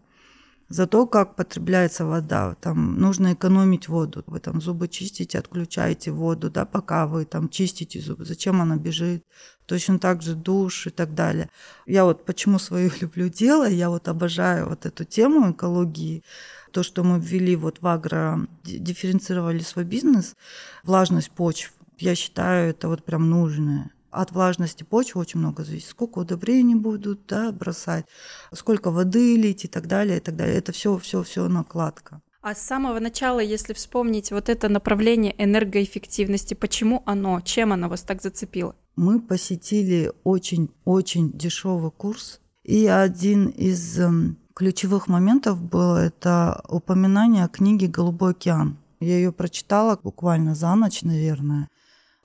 За 0.68 0.88
то, 0.88 1.06
как 1.06 1.36
потребляется 1.36 2.06
вода. 2.06 2.56
Там 2.56 3.00
нужно 3.00 3.34
экономить 3.34 3.88
воду. 3.88 4.24
Вы 4.26 4.40
там 4.40 4.62
зубы 4.62 4.88
чистите, 4.88 5.38
отключаете 5.38 6.12
воду, 6.12 6.50
да, 6.50 6.66
пока 6.66 7.06
вы 7.06 7.26
там 7.26 7.50
чистите 7.50 8.02
зубы. 8.02 8.26
Зачем 8.26 8.62
она 8.62 8.76
бежит? 8.76 9.24
Точно 9.68 10.00
так 10.00 10.22
же 10.22 10.34
душ 10.34 10.88
и 10.88 10.90
так 10.90 11.14
далее. 11.14 11.50
Я 11.86 12.04
вот 12.04 12.26
почему 12.26 12.60
свое 12.60 12.92
люблю 13.00 13.30
дело, 13.30 13.70
я 13.70 13.90
вот 13.90 14.08
обожаю 14.08 14.68
вот 14.68 14.86
эту 14.86 15.06
тему 15.06 15.52
экологии. 15.52 16.24
То, 16.72 16.84
что 16.84 17.04
мы 17.04 17.20
ввели 17.20 17.56
вот 17.56 17.82
в 17.82 17.88
агро, 17.88 18.48
дифференцировали 18.64 19.60
свой 19.60 19.86
бизнес, 19.86 20.36
влажность 20.84 21.32
почв, 21.32 21.72
я 22.00 22.16
считаю, 22.16 22.72
это 22.72 22.90
вот 22.90 23.06
прям 23.06 23.30
нужное 23.30 23.95
от 24.16 24.32
влажности 24.32 24.84
почвы 24.84 25.22
очень 25.22 25.40
много 25.40 25.64
зависит. 25.64 25.90
Сколько 25.90 26.20
удобрений 26.20 26.76
будут 26.76 27.26
да, 27.28 27.52
бросать, 27.52 28.06
сколько 28.54 28.92
воды 28.92 29.36
лить 29.36 29.66
и 29.66 29.68
так 29.68 29.88
далее, 29.88 30.18
и 30.18 30.20
так 30.20 30.36
далее. 30.36 30.58
Это 30.58 30.72
все, 30.72 30.98
все, 30.98 31.24
все 31.24 31.48
накладка. 31.48 32.22
А 32.42 32.54
с 32.54 32.62
самого 32.62 33.00
начала, 33.00 33.40
если 33.40 33.74
вспомнить 33.74 34.32
вот 34.32 34.50
это 34.50 34.70
направление 34.70 35.34
энергоэффективности, 35.44 36.54
почему 36.54 37.02
оно, 37.06 37.42
чем 37.42 37.74
оно 37.74 37.90
вас 37.90 38.02
так 38.04 38.22
зацепило? 38.22 38.76
Мы 38.96 39.20
посетили 39.20 40.12
очень-очень 40.24 41.32
дешевый 41.32 41.92
курс, 41.92 42.40
и 42.64 42.86
один 42.86 43.48
из 43.48 44.00
эм, 44.00 44.38
ключевых 44.54 45.08
моментов 45.08 45.62
был 45.62 45.96
это 45.96 46.64
упоминание 46.70 47.44
о 47.46 47.50
книге 47.50 47.88
«Голубой 47.88 48.32
океан». 48.32 48.78
Я 49.00 49.18
ее 49.18 49.32
прочитала 49.32 50.00
буквально 50.02 50.56
за 50.56 50.74
ночь, 50.76 51.02
наверное 51.02 51.68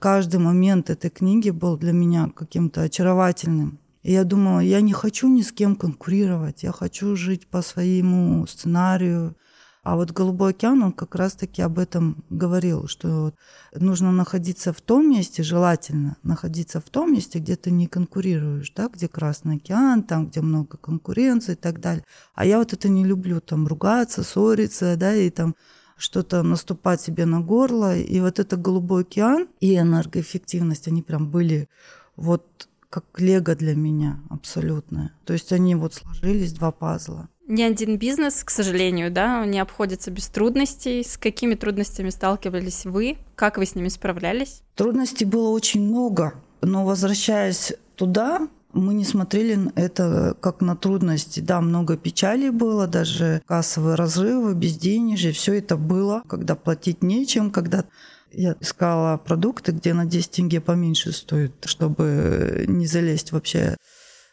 каждый 0.01 0.39
момент 0.39 0.89
этой 0.89 1.11
книги 1.11 1.51
был 1.51 1.77
для 1.77 1.93
меня 1.93 2.31
каким-то 2.35 2.81
очаровательным. 2.81 3.79
И 4.01 4.11
я 4.11 4.23
думала, 4.23 4.59
я 4.59 4.81
не 4.81 4.93
хочу 4.93 5.27
ни 5.27 5.43
с 5.43 5.51
кем 5.51 5.75
конкурировать, 5.75 6.63
я 6.63 6.71
хочу 6.71 7.15
жить 7.15 7.47
по 7.47 7.61
своему 7.61 8.47
сценарию. 8.47 9.35
А 9.83 9.95
вот 9.95 10.11
«Голубой 10.11 10.51
океан», 10.51 10.81
он 10.81 10.91
как 10.91 11.13
раз-таки 11.13 11.61
об 11.61 11.77
этом 11.77 12.23
говорил, 12.31 12.87
что 12.87 13.33
нужно 13.75 14.11
находиться 14.11 14.73
в 14.73 14.81
том 14.81 15.07
месте, 15.09 15.43
желательно 15.43 16.17
находиться 16.23 16.81
в 16.81 16.89
том 16.89 17.13
месте, 17.13 17.37
где 17.37 17.55
ты 17.55 17.69
не 17.69 17.85
конкурируешь, 17.85 18.71
да, 18.75 18.89
где 18.89 19.07
Красный 19.07 19.57
океан, 19.57 20.01
там, 20.01 20.27
где 20.27 20.41
много 20.41 20.77
конкуренции 20.77 21.53
и 21.53 21.55
так 21.55 21.79
далее. 21.79 22.03
А 22.33 22.45
я 22.45 22.57
вот 22.57 22.73
это 22.73 22.89
не 22.89 23.05
люблю, 23.05 23.39
там, 23.39 23.67
ругаться, 23.67 24.23
ссориться, 24.23 24.95
да, 24.97 25.13
и 25.13 25.29
там 25.29 25.55
что-то 26.01 26.41
наступать 26.43 26.99
себе 26.99 27.25
на 27.25 27.41
горло. 27.41 27.95
И 27.95 28.19
вот 28.19 28.39
это 28.39 28.57
голубой 28.57 29.03
океан 29.03 29.47
и 29.59 29.77
энергоэффективность, 29.77 30.87
они 30.87 31.01
прям 31.01 31.29
были 31.29 31.69
вот 32.15 32.67
как 32.89 33.05
лего 33.17 33.55
для 33.55 33.75
меня 33.75 34.19
абсолютно. 34.29 35.13
То 35.25 35.33
есть 35.33 35.51
они 35.53 35.75
вот 35.75 35.93
сложились, 35.93 36.53
два 36.53 36.71
пазла. 36.71 37.29
Ни 37.47 37.63
один 37.63 37.97
бизнес, 37.97 38.43
к 38.43 38.49
сожалению, 38.49 39.11
да, 39.11 39.45
не 39.45 39.59
обходится 39.59 40.09
без 40.09 40.27
трудностей. 40.27 41.03
С 41.03 41.17
какими 41.17 41.55
трудностями 41.55 42.09
сталкивались 42.09 42.85
вы? 42.85 43.17
Как 43.35 43.57
вы 43.57 43.65
с 43.65 43.75
ними 43.75 43.89
справлялись? 43.89 44.63
Трудностей 44.75 45.25
было 45.25 45.49
очень 45.49 45.81
много, 45.81 46.33
но 46.61 46.85
возвращаясь 46.85 47.73
туда, 47.95 48.47
мы 48.73 48.93
не 48.93 49.05
смотрели 49.05 49.71
это 49.75 50.35
как 50.39 50.61
на 50.61 50.75
трудности. 50.75 51.39
Да, 51.39 51.61
много 51.61 51.97
печали 51.97 52.49
было, 52.49 52.87
даже 52.87 53.41
кассовые 53.45 53.95
разрывы, 53.95 54.53
безденежье, 54.55 55.31
все 55.31 55.53
это 55.53 55.77
было, 55.77 56.23
когда 56.27 56.55
платить 56.55 57.03
нечем, 57.03 57.51
когда 57.51 57.85
я 58.31 58.55
искала 58.59 59.17
продукты, 59.17 59.71
где 59.73 59.93
на 59.93 60.05
10 60.05 60.31
тенге 60.31 60.61
поменьше 60.61 61.11
стоит, 61.11 61.53
чтобы 61.65 62.65
не 62.67 62.87
залезть 62.87 63.31
вообще 63.31 63.75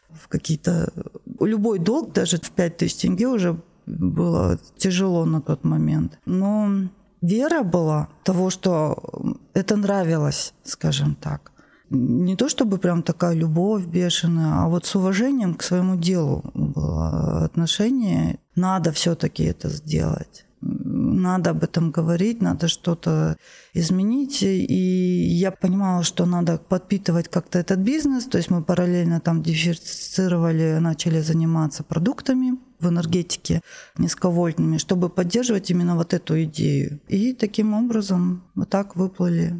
в 0.09 0.27
какие-то... 0.27 0.91
Любой 1.39 1.79
долг, 1.79 2.13
даже 2.13 2.37
в 2.37 2.51
5 2.51 2.77
тысяч 2.77 2.95
тенге 2.95 3.27
уже 3.27 3.61
было 3.85 4.59
тяжело 4.77 5.25
на 5.25 5.41
тот 5.41 5.63
момент. 5.63 6.17
Но 6.25 6.89
вера 7.21 7.63
была 7.63 8.09
того, 8.23 8.49
что 8.49 9.37
это 9.53 9.75
нравилось, 9.75 10.53
скажем 10.63 11.15
так 11.15 11.51
не 11.89 12.35
то 12.35 12.49
чтобы 12.49 12.77
прям 12.77 13.03
такая 13.03 13.33
любовь 13.33 13.85
бешеная, 13.85 14.63
а 14.63 14.67
вот 14.67 14.85
с 14.85 14.95
уважением 14.95 15.55
к 15.55 15.63
своему 15.63 15.95
делу 15.95 16.43
было 16.53 17.45
отношение. 17.45 18.39
Надо 18.55 18.91
все-таки 18.91 19.43
это 19.43 19.69
сделать. 19.69 20.45
Надо 20.61 21.51
об 21.51 21.63
этом 21.63 21.89
говорить, 21.91 22.41
надо 22.41 22.67
что-то 22.67 23.37
изменить. 23.73 24.43
И 24.43 25.37
я 25.39 25.51
понимала, 25.51 26.03
что 26.03 26.25
надо 26.25 26.57
подпитывать 26.57 27.29
как-то 27.29 27.59
этот 27.59 27.79
бизнес. 27.79 28.25
То 28.25 28.37
есть 28.37 28.49
мы 28.49 28.61
параллельно 28.61 29.21
там 29.21 29.41
диверсифицировали, 29.41 30.79
начали 30.79 31.21
заниматься 31.21 31.83
продуктами 31.83 32.59
в 32.79 32.89
энергетике 32.89 33.61
низковольтными, 33.97 34.77
чтобы 34.77 35.09
поддерживать 35.09 35.71
именно 35.71 35.95
вот 35.95 36.13
эту 36.13 36.43
идею. 36.43 36.99
И 37.07 37.33
таким 37.33 37.73
образом 37.73 38.43
вот 38.55 38.69
так 38.69 38.95
выплыли. 38.95 39.55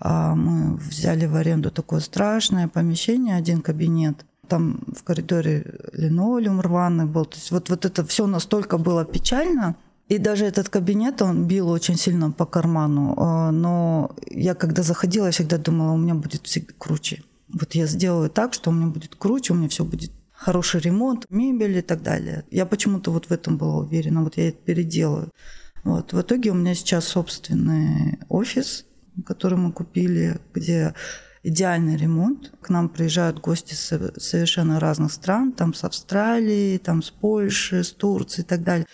А 0.00 0.34
мы 0.34 0.76
взяли 0.76 1.26
в 1.26 1.34
аренду 1.34 1.70
такое 1.70 2.00
страшное 2.00 2.68
помещение, 2.68 3.36
один 3.36 3.60
кабинет. 3.62 4.24
Там 4.48 4.80
в 4.96 5.02
коридоре 5.02 5.78
линолеум 5.92 6.60
рваный 6.60 7.06
был. 7.06 7.24
То 7.24 7.36
есть 7.36 7.50
вот, 7.50 7.68
вот 7.68 7.84
это 7.84 8.04
все 8.06 8.26
настолько 8.26 8.78
было 8.78 9.04
печально, 9.04 9.76
и 10.08 10.16
даже 10.16 10.46
этот 10.46 10.70
кабинет, 10.70 11.20
он 11.20 11.46
бил 11.46 11.68
очень 11.68 11.96
сильно 11.96 12.30
по 12.30 12.46
карману. 12.46 13.14
А, 13.18 13.50
но 13.50 14.16
я 14.30 14.54
когда 14.54 14.82
заходила, 14.82 15.26
я 15.26 15.32
всегда 15.32 15.58
думала, 15.58 15.92
у 15.92 15.98
меня 15.98 16.14
будет 16.14 16.46
всегда 16.46 16.72
круче. 16.78 17.22
Вот 17.48 17.74
я 17.74 17.86
сделаю 17.86 18.30
так, 18.30 18.54
что 18.54 18.70
у 18.70 18.72
меня 18.72 18.86
будет 18.86 19.16
круче, 19.16 19.52
у 19.52 19.56
меня 19.56 19.68
все 19.68 19.84
будет 19.84 20.10
хороший 20.32 20.80
ремонт, 20.80 21.26
мебель 21.30 21.78
и 21.78 21.82
так 21.82 22.02
далее. 22.02 22.44
Я 22.50 22.64
почему-то 22.64 23.10
вот 23.10 23.26
в 23.26 23.32
этом 23.32 23.58
была 23.58 23.78
уверена, 23.78 24.22
вот 24.22 24.38
я 24.38 24.48
это 24.48 24.58
переделаю. 24.58 25.30
Вот. 25.84 26.12
В 26.12 26.20
итоге 26.20 26.50
у 26.50 26.54
меня 26.54 26.74
сейчас 26.74 27.04
собственный 27.04 28.18
офис, 28.28 28.86
который 29.26 29.58
мы 29.58 29.72
купили, 29.72 30.40
где 30.54 30.94
идеальный 31.42 31.96
ремонт. 31.96 32.52
К 32.60 32.68
нам 32.70 32.88
приезжают 32.88 33.40
гости 33.40 33.74
с 33.74 34.12
совершенно 34.18 34.80
разных 34.80 35.12
стран, 35.12 35.52
там 35.52 35.74
с 35.74 35.84
Австралии, 35.84 36.78
там 36.78 37.02
с 37.02 37.10
Польши, 37.10 37.84
с 37.84 37.92
Турции 37.92 38.42
и 38.42 38.44
так 38.44 38.62
далее. 38.62 38.86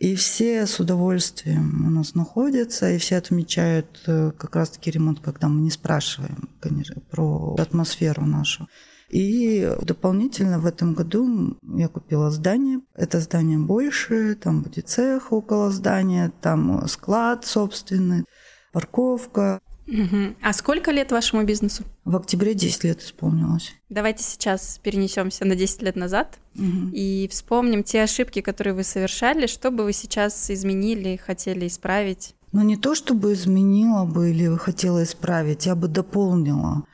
И 0.00 0.14
все 0.14 0.66
с 0.66 0.80
удовольствием 0.80 1.86
у 1.86 1.90
нас 1.90 2.14
находятся, 2.14 2.90
и 2.90 2.96
все 2.96 3.18
отмечают 3.18 4.02
э, 4.06 4.32
как 4.38 4.56
раз-таки 4.56 4.90
ремонт, 4.90 5.20
когда 5.20 5.48
мы 5.48 5.60
не 5.60 5.70
спрашиваем, 5.70 6.48
конечно, 6.58 7.02
про 7.10 7.54
атмосферу 7.58 8.24
нашу. 8.24 8.66
И 9.10 9.70
дополнительно 9.82 10.58
в 10.58 10.64
этом 10.64 10.94
году 10.94 11.58
я 11.76 11.88
купила 11.88 12.30
здание. 12.30 12.80
Это 12.94 13.20
здание 13.20 13.58
больше, 13.58 14.36
там 14.36 14.62
будет 14.62 14.88
цех 14.88 15.32
около 15.32 15.70
здания, 15.70 16.32
там 16.40 16.86
склад 16.88 17.44
собственный, 17.44 18.24
парковка. 18.72 19.60
Угу. 19.86 20.36
А 20.42 20.52
сколько 20.52 20.92
лет 20.92 21.10
вашему 21.10 21.44
бизнесу? 21.44 21.84
В 22.04 22.14
октябре 22.16 22.54
10 22.54 22.84
лет 22.84 23.02
исполнилось. 23.02 23.74
Давайте 23.88 24.22
сейчас 24.22 24.78
перенесемся 24.82 25.44
на 25.44 25.56
10 25.56 25.82
лет 25.82 25.96
назад 25.96 26.38
угу. 26.54 26.90
и 26.92 27.28
вспомним 27.28 27.82
те 27.82 28.02
ошибки, 28.02 28.40
которые 28.40 28.74
вы 28.74 28.84
совершали, 28.84 29.46
что 29.46 29.70
бы 29.70 29.84
вы 29.84 29.92
сейчас 29.92 30.50
изменили, 30.50 31.16
хотели 31.16 31.66
исправить. 31.66 32.34
Ну, 32.52 32.62
не 32.62 32.76
то, 32.76 32.94
чтобы 32.94 33.32
изменила 33.32 34.04
бы 34.04 34.30
или 34.30 34.56
хотела 34.56 35.02
исправить, 35.02 35.66
я 35.66 35.74
бы 35.74 35.88
дополнила. 35.88 36.84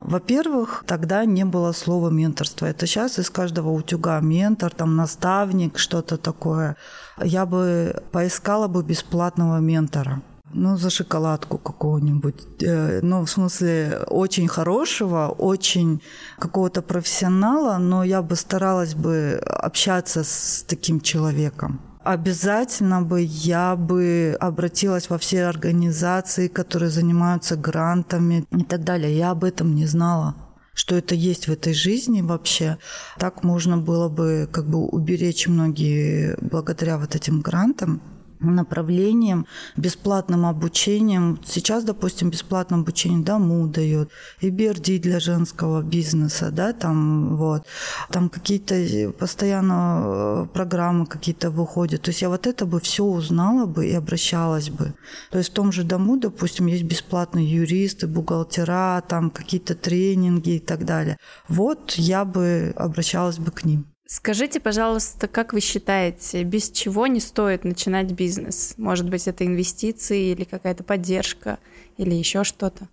Во-первых, 0.00 0.84
тогда 0.86 1.24
не 1.24 1.44
было 1.44 1.72
слова 1.72 2.10
менторство. 2.10 2.66
Это 2.66 2.86
сейчас 2.86 3.18
из 3.18 3.30
каждого 3.30 3.70
утюга 3.70 4.20
ментор, 4.20 4.72
там 4.72 4.94
наставник, 4.94 5.78
что-то 5.78 6.16
такое. 6.18 6.76
Я 7.22 7.46
бы 7.46 8.02
поискала 8.12 8.68
бы 8.68 8.82
бесплатного 8.82 9.58
ментора. 9.58 10.22
Ну, 10.52 10.76
за 10.76 10.90
шоколадку 10.90 11.58
какого-нибудь. 11.58 12.62
Э, 12.62 13.00
ну, 13.02 13.24
в 13.24 13.30
смысле, 13.30 14.00
очень 14.08 14.48
хорошего, 14.48 15.34
очень 15.38 16.00
какого-то 16.38 16.82
профессионала, 16.82 17.78
но 17.78 18.04
я 18.04 18.22
бы 18.22 18.36
старалась 18.36 18.94
бы 18.94 19.40
общаться 19.44 20.22
с 20.24 20.64
таким 20.66 21.00
человеком 21.00 21.80
обязательно 22.06 23.02
бы 23.02 23.20
я 23.22 23.74
бы 23.74 24.36
обратилась 24.40 25.10
во 25.10 25.18
все 25.18 25.44
организации, 25.46 26.46
которые 26.46 26.90
занимаются 26.90 27.56
грантами 27.56 28.46
и 28.52 28.62
так 28.62 28.84
далее. 28.84 29.16
Я 29.16 29.32
об 29.32 29.44
этом 29.44 29.74
не 29.74 29.86
знала 29.86 30.34
что 30.78 30.94
это 30.94 31.14
есть 31.14 31.48
в 31.48 31.52
этой 31.52 31.72
жизни 31.72 32.20
вообще. 32.20 32.76
Так 33.18 33.42
можно 33.42 33.78
было 33.78 34.10
бы 34.10 34.46
как 34.52 34.66
бы 34.66 34.86
уберечь 34.86 35.48
многие 35.48 36.36
благодаря 36.42 36.98
вот 36.98 37.14
этим 37.14 37.40
грантам 37.40 38.02
направлением, 38.40 39.46
бесплатным 39.76 40.46
обучением. 40.46 41.38
Сейчас, 41.44 41.84
допустим, 41.84 42.30
бесплатное 42.30 42.80
обучение 42.80 43.24
Дому 43.24 43.66
дает, 43.66 44.10
и 44.40 44.50
Берди 44.50 44.98
для 44.98 45.20
женского 45.20 45.82
бизнеса, 45.82 46.50
да, 46.50 46.72
там 46.72 47.36
вот, 47.36 47.66
там 48.10 48.28
какие-то 48.28 49.12
постоянно 49.18 50.02
э, 50.04 50.46
программы 50.52 51.06
какие-то 51.06 51.50
выходят. 51.50 52.02
То 52.02 52.10
есть 52.10 52.22
я 52.22 52.28
вот 52.28 52.46
это 52.46 52.66
бы 52.66 52.80
все 52.80 53.04
узнала 53.04 53.66
бы 53.66 53.86
и 53.86 53.92
обращалась 53.92 54.70
бы. 54.70 54.94
То 55.30 55.38
есть 55.38 55.50
в 55.50 55.54
том 55.54 55.72
же 55.72 55.84
Дому, 55.84 56.18
допустим, 56.18 56.66
есть 56.66 56.84
бесплатные 56.84 57.50
юристы, 57.50 58.06
бухгалтера, 58.06 59.02
там 59.08 59.30
какие-то 59.30 59.74
тренинги 59.74 60.56
и 60.56 60.58
так 60.60 60.84
далее. 60.84 61.16
Вот 61.48 61.92
я 61.92 62.24
бы 62.24 62.72
обращалась 62.76 63.38
бы 63.38 63.50
к 63.50 63.64
ним. 63.64 63.86
Скажите, 64.08 64.60
пожалуйста, 64.60 65.26
как 65.26 65.52
вы 65.52 65.60
считаете, 65.60 66.44
без 66.44 66.70
чего 66.70 67.08
не 67.08 67.18
стоит 67.18 67.64
начинать 67.64 68.12
бизнес? 68.12 68.74
Может 68.76 69.10
быть, 69.10 69.26
это 69.26 69.44
инвестиции 69.44 70.30
или 70.30 70.44
какая-то 70.44 70.84
поддержка 70.84 71.58
или 71.96 72.14
еще 72.14 72.44
что-то? 72.44 72.88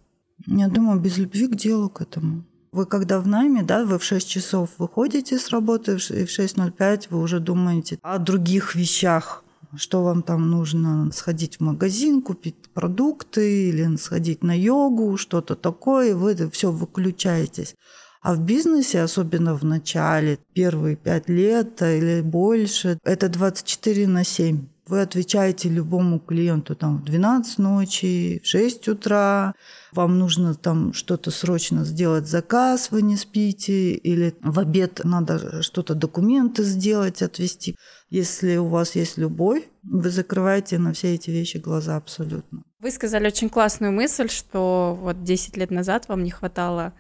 Я 0.48 0.68
думаю, 0.70 1.00
без 1.00 1.18
любви 1.18 1.48
к 1.48 1.56
делу 1.56 1.90
к 1.90 2.02
этому. 2.02 2.44
Вы 2.72 2.88
когда 2.88 3.20
в 3.20 3.28
найме, 3.28 3.62
да, 3.62 3.86
вы 3.86 4.00
в 4.00 4.04
6 4.04 4.28
часов 4.28 4.72
выходите 4.80 5.38
с 5.38 5.50
работы, 5.50 5.92
и 5.92 6.26
в 6.26 6.40
6.05 6.40 7.08
вы 7.12 7.22
уже 7.22 7.40
думаете 7.40 8.00
о 8.02 8.18
других 8.18 8.74
вещах, 8.74 9.44
что 9.76 10.04
вам 10.04 10.24
там 10.24 10.50
нужно 10.50 11.12
сходить 11.12 11.58
в 11.58 11.60
магазин, 11.60 12.24
купить 12.24 12.56
продукты 12.74 13.70
или 13.70 13.96
сходить 13.98 14.44
на 14.44 14.58
йогу, 14.58 15.18
что-то 15.18 15.56
такое, 15.56 16.16
вы 16.16 16.36
все 16.50 16.72
выключаетесь. 16.72 17.76
А 18.24 18.36
в 18.36 18.40
бизнесе, 18.40 19.02
особенно 19.02 19.54
в 19.54 19.66
начале, 19.66 20.40
первые 20.54 20.96
пять 20.96 21.28
лет 21.28 21.82
или 21.82 22.22
больше, 22.22 22.98
это 23.04 23.28
24 23.28 24.08
на 24.08 24.24
7. 24.24 24.66
Вы 24.88 25.02
отвечаете 25.02 25.68
любому 25.68 26.20
клиенту 26.20 26.76
там 26.76 27.00
в 27.00 27.04
12 27.04 27.58
ночи, 27.60 28.42
в 28.42 28.48
6 28.48 28.88
утра, 28.88 29.54
вам 29.92 30.20
нужно 30.20 30.56
там 30.56 30.94
что-то 30.94 31.32
срочно 31.32 31.84
сделать, 31.84 32.28
заказ, 32.28 32.92
вы 32.92 33.02
не 33.02 33.18
спите, 33.18 33.92
или 33.92 34.36
в 34.42 34.58
обед 34.58 35.02
надо 35.04 35.62
что-то, 35.62 35.94
документы 35.94 36.64
сделать, 36.64 37.22
отвести. 37.22 37.76
Если 38.10 38.56
у 38.56 38.68
вас 38.68 38.96
есть 38.96 39.18
любовь, 39.18 39.64
вы 39.84 40.10
закрываете 40.10 40.78
на 40.78 40.94
все 40.94 41.16
эти 41.16 41.30
вещи 41.30 41.58
глаза 41.58 41.98
абсолютно. 41.98 42.64
Вы 42.80 42.92
сказали 42.92 43.28
очень 43.28 43.50
классную 43.50 43.92
мысль, 43.92 44.30
что 44.30 44.98
вот 45.02 45.24
10 45.24 45.58
лет 45.58 45.72
назад 45.72 46.08
вам 46.08 46.24
не 46.24 46.32
хватало 46.32 46.94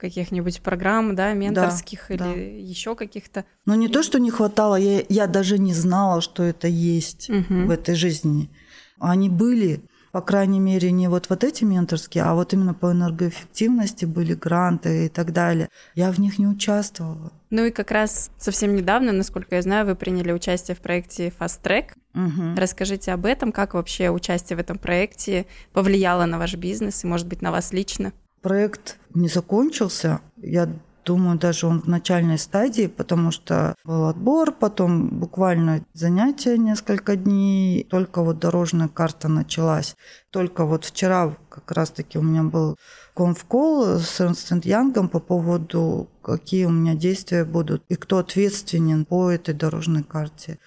каких-нибудь 0.00 0.62
программ, 0.62 1.14
да, 1.14 1.32
менторских 1.34 2.06
да, 2.08 2.14
или 2.14 2.22
да. 2.22 2.40
еще 2.70 2.96
каких-то. 2.96 3.44
Но 3.66 3.74
не 3.74 3.88
то, 3.88 4.02
что 4.02 4.18
не 4.18 4.30
хватало, 4.30 4.76
я, 4.76 5.04
я 5.08 5.26
даже 5.26 5.58
не 5.58 5.74
знала, 5.74 6.20
что 6.20 6.42
это 6.42 6.66
есть 6.66 7.30
угу. 7.30 7.66
в 7.66 7.70
этой 7.70 7.94
жизни. 7.94 8.50
Они 8.98 9.28
были, 9.28 9.82
по 10.12 10.20
крайней 10.20 10.60
мере, 10.60 10.90
не 10.90 11.08
вот, 11.08 11.28
вот 11.28 11.44
эти 11.44 11.64
менторские, 11.64 12.24
а 12.24 12.34
вот 12.34 12.52
именно 12.52 12.74
по 12.74 12.92
энергоэффективности 12.92 14.04
были 14.04 14.34
гранты 14.34 15.06
и 15.06 15.08
так 15.08 15.32
далее. 15.32 15.68
Я 15.94 16.10
в 16.10 16.18
них 16.18 16.38
не 16.38 16.46
участвовала. 16.46 17.32
Ну 17.50 17.64
и 17.64 17.70
как 17.70 17.90
раз 17.90 18.30
совсем 18.38 18.74
недавно, 18.74 19.12
насколько 19.12 19.56
я 19.56 19.62
знаю, 19.62 19.86
вы 19.86 19.94
приняли 19.94 20.32
участие 20.32 20.76
в 20.76 20.80
проекте 20.80 21.32
Fast 21.38 21.62
Track. 21.62 21.92
Угу. 22.14 22.56
Расскажите 22.56 23.12
об 23.12 23.26
этом, 23.26 23.52
как 23.52 23.74
вообще 23.74 24.10
участие 24.10 24.56
в 24.56 24.60
этом 24.60 24.78
проекте 24.78 25.46
повлияло 25.72 26.24
на 26.26 26.38
ваш 26.38 26.54
бизнес 26.54 27.04
и, 27.04 27.06
может 27.06 27.26
быть, 27.26 27.42
на 27.42 27.52
вас 27.52 27.72
лично? 27.72 28.12
Проект 28.42 28.98
не 29.14 29.28
закончился. 29.28 30.20
Я 30.36 30.68
Думаю, 31.04 31.38
даже 31.38 31.66
он 31.66 31.80
в 31.80 31.88
начальной 31.88 32.38
стадии, 32.38 32.86
потому 32.86 33.30
что 33.30 33.74
был 33.84 34.06
отбор, 34.06 34.52
потом 34.52 35.08
буквально 35.08 35.84
занятия 35.94 36.58
несколько 36.58 37.16
дней, 37.16 37.84
только 37.84 38.22
вот 38.22 38.38
дорожная 38.38 38.88
карта 38.88 39.28
началась. 39.28 39.96
Только 40.30 40.64
вот 40.64 40.84
вчера 40.84 41.36
как 41.48 41.72
раз-таки 41.72 42.18
у 42.18 42.22
меня 42.22 42.42
был 42.42 42.76
конфкол 43.14 43.98
с 43.98 44.20
Эрнст 44.20 44.52
Янгом 44.64 45.08
по 45.08 45.20
поводу, 45.20 46.08
какие 46.22 46.66
у 46.66 46.70
меня 46.70 46.94
действия 46.94 47.44
будут 47.44 47.82
и 47.88 47.96
кто 47.96 48.18
ответственен 48.18 49.06
по 49.06 49.30
этой 49.30 49.54
дорожной 49.54 50.02
карте. 50.02 50.58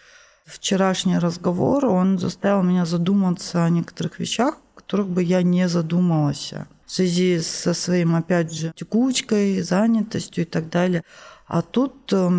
Вчерашний 0.46 1.20
разговор, 1.20 1.86
он 1.86 2.18
заставил 2.18 2.64
меня 2.64 2.86
задуматься 2.86 3.64
о 3.64 3.70
некоторых 3.70 4.20
вещах, 4.20 4.58
которых 4.76 5.08
бы 5.08 5.24
я 5.24 5.42
не 5.44 5.70
задумалась 5.70 6.54
в 6.86 6.92
связи 6.92 7.40
со 7.40 7.74
своим, 7.74 8.16
опять 8.16 8.54
же, 8.54 8.74
текучкой, 8.76 9.62
занятостью 9.62 10.44
и 10.44 10.48
так 10.48 10.70
далее. 10.70 11.04
А 11.48 11.62
тут 11.62 12.12
э, 12.14 12.30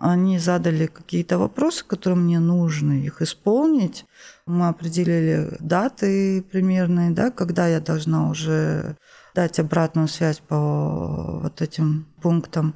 они 0.00 0.38
задали 0.38 0.86
какие-то 0.86 1.38
вопросы, 1.38 1.84
которые 1.84 2.18
мне 2.18 2.38
нужно 2.40 2.92
их 2.92 3.22
исполнить. 3.22 4.04
Мы 4.46 4.68
определили 4.68 5.56
даты 5.60 6.42
примерные, 6.42 7.10
да, 7.10 7.30
когда 7.30 7.66
я 7.66 7.80
должна 7.80 8.30
уже 8.30 8.96
дать 9.34 9.58
обратную 9.58 10.08
связь 10.08 10.38
по 10.38 11.40
вот 11.42 11.62
этим 11.62 12.06
пунктам. 12.20 12.74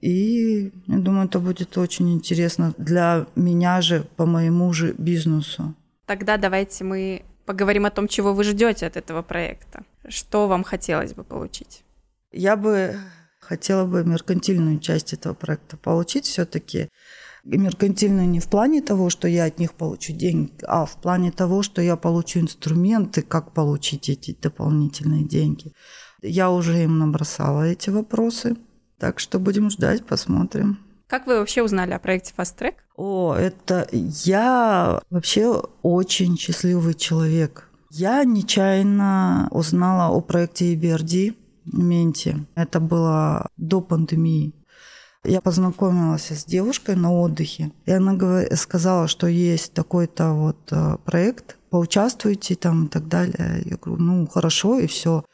И 0.00 0.72
я 0.86 0.98
думаю, 0.98 1.26
это 1.26 1.38
будет 1.38 1.78
очень 1.78 2.12
интересно 2.12 2.74
для 2.76 3.26
меня 3.36 3.80
же, 3.80 4.04
по 4.16 4.26
моему 4.26 4.72
же 4.72 4.94
бизнесу. 4.98 5.74
Тогда 6.06 6.36
давайте 6.36 6.84
мы 6.84 7.22
поговорим 7.44 7.86
о 7.86 7.90
том, 7.90 8.08
чего 8.08 8.34
вы 8.34 8.44
ждете 8.44 8.86
от 8.86 8.96
этого 8.96 9.22
проекта. 9.22 9.84
Что 10.08 10.48
вам 10.48 10.64
хотелось 10.64 11.14
бы 11.14 11.24
получить? 11.24 11.84
Я 12.32 12.56
бы 12.56 12.96
хотела 13.40 13.84
бы 13.84 14.04
меркантильную 14.04 14.78
часть 14.78 15.12
этого 15.12 15.34
проекта 15.34 15.76
получить 15.76 16.24
все-таки. 16.24 16.88
Меркантильную 17.44 18.28
не 18.28 18.38
в 18.38 18.48
плане 18.48 18.82
того, 18.82 19.10
что 19.10 19.26
я 19.26 19.44
от 19.44 19.58
них 19.58 19.72
получу 19.72 20.12
деньги, 20.12 20.52
а 20.62 20.86
в 20.86 21.00
плане 21.00 21.32
того, 21.32 21.62
что 21.62 21.82
я 21.82 21.96
получу 21.96 22.38
инструменты, 22.38 23.22
как 23.22 23.52
получить 23.52 24.08
эти 24.08 24.36
дополнительные 24.40 25.24
деньги. 25.24 25.72
Я 26.22 26.52
уже 26.52 26.84
им 26.84 26.98
набросала 26.98 27.64
эти 27.64 27.90
вопросы, 27.90 28.56
так 28.98 29.18
что 29.18 29.40
будем 29.40 29.70
ждать, 29.70 30.06
посмотрим. 30.06 30.78
Как 31.12 31.26
вы 31.26 31.40
вообще 31.40 31.62
узнали 31.62 31.92
о 31.92 31.98
проекте 31.98 32.32
Fast 32.34 32.56
Track? 32.58 32.76
О, 32.96 33.34
это 33.34 33.86
я 33.92 35.02
вообще 35.10 35.62
очень 35.82 36.38
счастливый 36.38 36.94
человек. 36.94 37.68
Я 37.90 38.24
нечаянно 38.24 39.46
узнала 39.50 40.16
о 40.16 40.22
проекте 40.22 40.74
EBRD 40.74 41.36
Менти. 41.66 42.46
Это 42.54 42.80
было 42.80 43.46
до 43.58 43.82
пандемии. 43.82 44.54
Я 45.22 45.42
познакомилась 45.42 46.30
с 46.30 46.46
девушкой 46.46 46.96
на 46.96 47.12
отдыхе, 47.12 47.72
и 47.84 47.92
она 47.92 48.46
сказала, 48.56 49.06
что 49.06 49.26
есть 49.26 49.74
такой-то 49.74 50.32
вот 50.32 50.56
э, 50.70 50.96
проект, 51.04 51.58
поучаствуйте 51.68 52.54
там 52.54 52.86
и 52.86 52.88
так 52.88 53.08
далее. 53.08 53.62
Я 53.66 53.76
говорю, 53.76 54.02
ну 54.02 54.26
хорошо, 54.26 54.78
и 54.78 54.86
все. 54.86 55.26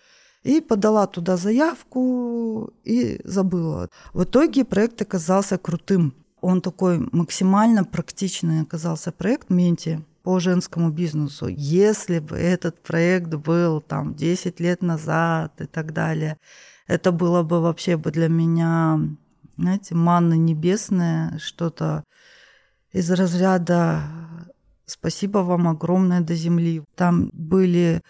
И 0.48 0.62
подала 0.62 1.06
туда 1.06 1.36
заявку 1.36 2.72
и 2.82 3.20
забыла. 3.24 3.90
В 4.14 4.22
итоге 4.22 4.64
проект 4.64 5.02
оказался 5.02 5.58
крутым. 5.58 6.14
Он 6.40 6.62
такой 6.62 7.06
максимально 7.12 7.84
практичный 7.84 8.62
оказался 8.62 9.12
проект 9.12 9.50
Менти 9.50 10.02
по 10.22 10.40
женскому 10.40 10.90
бизнесу. 10.90 11.48
Если 11.48 12.18
бы 12.20 12.36
этот 12.36 12.82
проект 12.82 13.34
был 13.34 13.82
там 13.82 14.14
10 14.14 14.58
лет 14.60 14.80
назад 14.80 15.60
и 15.60 15.66
так 15.66 15.92
далее, 15.92 16.38
это 16.86 17.12
было 17.12 17.42
бы 17.42 17.60
вообще 17.60 17.98
бы 17.98 18.10
для 18.10 18.28
меня, 18.28 19.00
знаете, 19.58 19.94
манна 19.94 20.32
небесная, 20.32 21.38
что-то 21.38 22.04
из 22.90 23.10
разряда 23.10 24.00
«Спасибо 24.86 25.40
вам 25.40 25.68
огромное 25.68 26.22
до 26.22 26.34
земли». 26.34 26.82
Там 26.94 27.28
были 27.34 28.00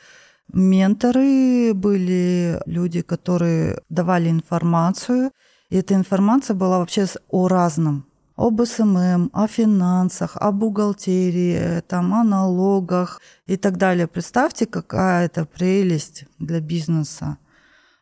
менторы, 0.53 1.73
были 1.75 2.61
люди, 2.67 3.03
которые 3.03 3.81
давали 3.89 4.31
информацию. 4.31 5.31
И 5.71 5.77
эта 5.77 5.95
информация 5.95 6.55
была 6.55 6.79
вообще 6.79 7.07
о 7.29 7.49
разном. 7.49 8.05
Об 8.37 8.65
SMM, 8.65 9.31
о 9.33 9.49
финансах, 9.49 10.37
о 10.37 10.53
бухгалтерии, 10.53 11.81
там, 11.89 12.15
о 12.15 12.23
налогах 12.23 13.21
и 13.47 13.57
так 13.57 13.77
далее. 13.77 14.07
Представьте, 14.07 14.67
какая 14.67 15.27
это 15.27 15.45
прелесть 15.45 16.25
для 16.39 16.61
бизнеса. 16.61 17.39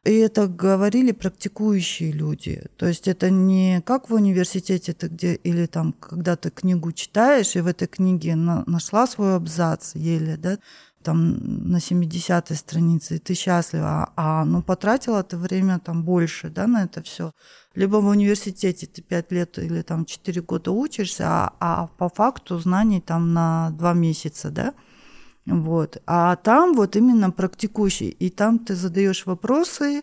И 0.06 0.14
это 0.18 0.46
говорили 0.46 1.10
практикующие 1.10 2.12
люди. 2.12 2.62
То 2.76 2.86
есть 2.86 3.08
это 3.08 3.28
не 3.28 3.82
как 3.84 4.08
в 4.08 4.14
университете, 4.14 4.92
ты 4.92 5.08
где, 5.08 5.34
или 5.34 5.66
там, 5.66 5.92
когда 5.92 6.36
ты 6.36 6.50
книгу 6.50 6.92
читаешь, 6.92 7.56
и 7.56 7.60
в 7.60 7.66
этой 7.66 7.88
книге 7.88 8.36
на, 8.36 8.62
нашла 8.66 9.08
свой 9.08 9.34
абзац 9.34 9.96
еле, 9.96 10.36
да, 10.36 10.58
там 11.06 11.70
на 11.70 11.78
70-й 11.78 12.56
странице, 12.56 13.16
и 13.16 13.18
ты 13.18 13.34
счастлива, 13.34 14.12
а 14.16 14.44
ну 14.44 14.62
потратила 14.62 15.22
ты 15.22 15.36
время 15.36 15.78
там 15.78 16.02
больше, 16.02 16.50
да, 16.50 16.66
на 16.66 16.82
это 16.82 17.00
все. 17.02 17.30
Либо 17.76 17.98
в 17.98 18.08
университете 18.08 18.86
ты 18.86 19.02
5 19.02 19.32
лет 19.32 19.58
или 19.58 19.82
там 19.82 20.04
4 20.04 20.42
года 20.42 20.72
учишься, 20.72 21.24
а, 21.28 21.52
а 21.60 21.86
по 21.98 22.08
факту 22.08 22.58
знаний 22.58 23.00
там 23.00 23.32
на 23.32 23.70
2 23.70 23.92
месяца, 23.94 24.50
да, 24.50 24.74
вот. 25.46 26.02
А 26.06 26.34
там 26.36 26.74
вот 26.74 26.96
именно 26.96 27.30
практикующий, 27.30 28.08
и 28.08 28.30
там 28.30 28.58
ты 28.58 28.74
задаешь 28.74 29.26
вопросы, 29.26 30.02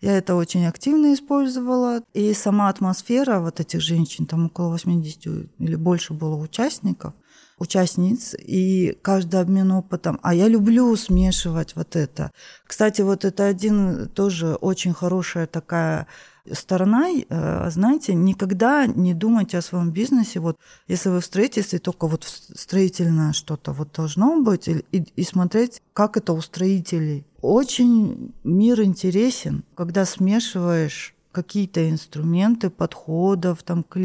я 0.00 0.16
это 0.18 0.36
очень 0.36 0.66
активно 0.66 1.14
использовала. 1.14 2.02
И 2.14 2.32
сама 2.34 2.68
атмосфера 2.68 3.40
вот 3.40 3.58
этих 3.58 3.80
женщин, 3.80 4.26
там 4.26 4.46
около 4.46 4.68
80 4.68 5.26
или 5.58 5.76
больше 5.76 6.14
было 6.14 6.36
участников, 6.36 7.12
участниц, 7.58 8.34
и 8.34 8.96
каждый 9.02 9.40
обмен 9.40 9.70
опытом. 9.72 10.18
А 10.22 10.34
я 10.34 10.48
люблю 10.48 10.94
смешивать 10.96 11.76
вот 11.76 11.96
это. 11.96 12.30
Кстати, 12.66 13.02
вот 13.02 13.24
это 13.24 13.46
один 13.46 14.08
тоже 14.08 14.54
очень 14.54 14.92
хорошая 14.92 15.46
такая 15.46 16.06
сторона, 16.52 17.08
э, 17.10 17.70
знаете, 17.70 18.14
никогда 18.14 18.86
не 18.86 19.14
думайте 19.14 19.58
о 19.58 19.62
своем 19.62 19.90
бизнесе. 19.90 20.40
Вот 20.40 20.58
если 20.88 21.08
вы 21.08 21.20
в 21.20 21.24
строительстве, 21.24 21.78
только 21.78 22.06
вот 22.06 22.24
строительное 22.24 23.32
что-то 23.32 23.72
вот 23.72 23.92
должно 23.92 24.40
быть, 24.42 24.68
и, 24.68 24.84
и 24.92 25.22
смотреть, 25.24 25.80
как 25.92 26.16
это 26.16 26.32
у 26.32 26.40
строителей. 26.40 27.24
Очень 27.40 28.34
мир 28.44 28.82
интересен, 28.82 29.64
когда 29.74 30.04
смешиваешь 30.04 31.14
какие-то 31.32 31.90
инструменты 31.90 32.70
подходов 32.70 33.62
там, 33.62 33.82
к 33.82 33.96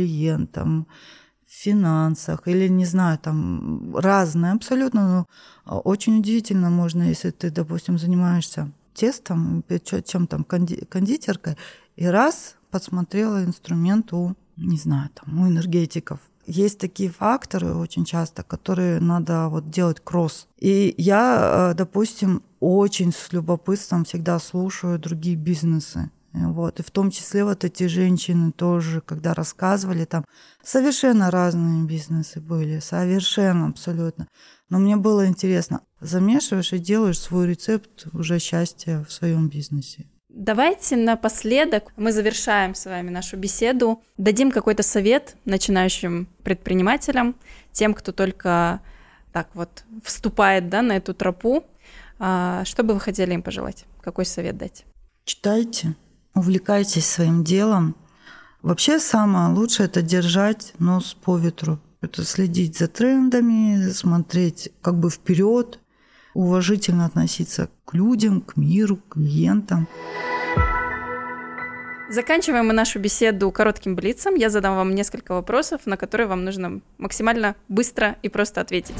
финансах 1.49 2.47
или, 2.47 2.67
не 2.67 2.85
знаю, 2.85 3.17
там 3.17 3.95
разные 3.95 4.53
абсолютно. 4.53 5.07
Но 5.07 5.27
а, 5.65 5.79
очень 5.79 6.19
удивительно 6.19 6.69
можно, 6.69 7.03
если 7.03 7.31
ты, 7.31 7.49
допустим, 7.49 7.97
занимаешься 7.97 8.71
тестом, 8.93 9.63
чем 10.05 10.27
там 10.27 10.43
кондитеркой, 10.43 11.57
и 11.95 12.05
раз 12.05 12.55
подсмотрела 12.69 13.43
инструмент 13.43 14.13
у, 14.13 14.35
не 14.57 14.77
знаю, 14.77 15.09
там, 15.13 15.39
у 15.39 15.47
энергетиков. 15.47 16.19
Есть 16.45 16.79
такие 16.79 17.09
факторы 17.09 17.75
очень 17.75 18.05
часто, 18.05 18.43
которые 18.43 18.99
надо 18.99 19.49
вот 19.49 19.69
делать 19.69 19.99
кросс. 20.03 20.47
И 20.57 20.95
я, 20.97 21.71
э, 21.71 21.75
допустим, 21.75 22.41
очень 22.59 23.11
с 23.11 23.31
любопытством 23.31 24.03
всегда 24.03 24.39
слушаю 24.39 24.99
другие 24.99 25.35
бизнесы. 25.35 26.09
Вот. 26.33 26.79
И 26.79 26.83
в 26.83 26.91
том 26.91 27.09
числе 27.11 27.43
вот 27.43 27.63
эти 27.63 27.87
женщины 27.87 28.51
тоже, 28.51 29.01
когда 29.01 29.33
рассказывали, 29.33 30.05
там 30.05 30.25
совершенно 30.63 31.31
разные 31.31 31.85
бизнесы 31.85 32.39
были, 32.39 32.79
совершенно 32.79 33.67
абсолютно. 33.67 34.27
Но 34.69 34.79
мне 34.79 34.95
было 34.95 35.25
интересно, 35.25 35.81
замешиваешь 35.99 36.73
и 36.73 36.79
делаешь 36.79 37.19
свой 37.19 37.47
рецепт 37.47 38.07
уже 38.13 38.39
счастья 38.39 39.03
в 39.07 39.11
своем 39.11 39.49
бизнесе. 39.49 40.05
Давайте 40.29 40.95
напоследок 40.95 41.91
мы 41.97 42.11
завершаем 42.11 42.75
с 42.75 42.85
вами 42.85 43.09
нашу 43.09 43.35
беседу, 43.35 44.03
дадим 44.17 44.51
какой-то 44.51 44.83
совет 44.83 45.35
начинающим 45.45 46.27
предпринимателям, 46.43 47.35
тем, 47.71 47.95
кто 47.95 48.11
только 48.11 48.81
так 49.33 49.49
вот 49.55 49.83
вступает 50.03 50.69
да, 50.69 50.83
на 50.83 50.97
эту 50.97 51.15
тропу. 51.15 51.63
А, 52.19 52.63
что 52.65 52.83
бы 52.83 52.93
вы 52.93 52.99
хотели 52.99 53.33
им 53.33 53.41
пожелать? 53.41 53.85
Какой 54.01 54.25
совет 54.25 54.57
дать? 54.57 54.85
Читайте, 55.25 55.95
увлекайтесь 56.39 57.05
своим 57.05 57.43
делом. 57.43 57.95
Вообще 58.61 58.99
самое 58.99 59.53
лучшее 59.53 59.85
это 59.85 60.01
держать 60.01 60.73
нос 60.79 61.15
по 61.21 61.37
ветру. 61.37 61.79
Это 62.01 62.23
следить 62.23 62.77
за 62.77 62.87
трендами, 62.87 63.91
смотреть 63.91 64.71
как 64.81 64.97
бы 64.99 65.09
вперед, 65.09 65.79
уважительно 66.33 67.05
относиться 67.05 67.69
к 67.85 67.93
людям, 67.93 68.41
к 68.41 68.57
миру, 68.57 68.97
к 68.97 69.13
клиентам. 69.13 69.87
Заканчиваем 72.09 72.67
мы 72.67 72.73
нашу 72.73 72.99
беседу 72.99 73.51
коротким 73.51 73.95
блицем. 73.95 74.35
Я 74.35 74.49
задам 74.49 74.75
вам 74.75 74.95
несколько 74.95 75.33
вопросов, 75.33 75.81
на 75.85 75.95
которые 75.95 76.27
вам 76.27 76.43
нужно 76.43 76.81
максимально 76.97 77.55
быстро 77.67 78.15
и 78.23 78.29
просто 78.29 78.61
ответить. 78.61 78.95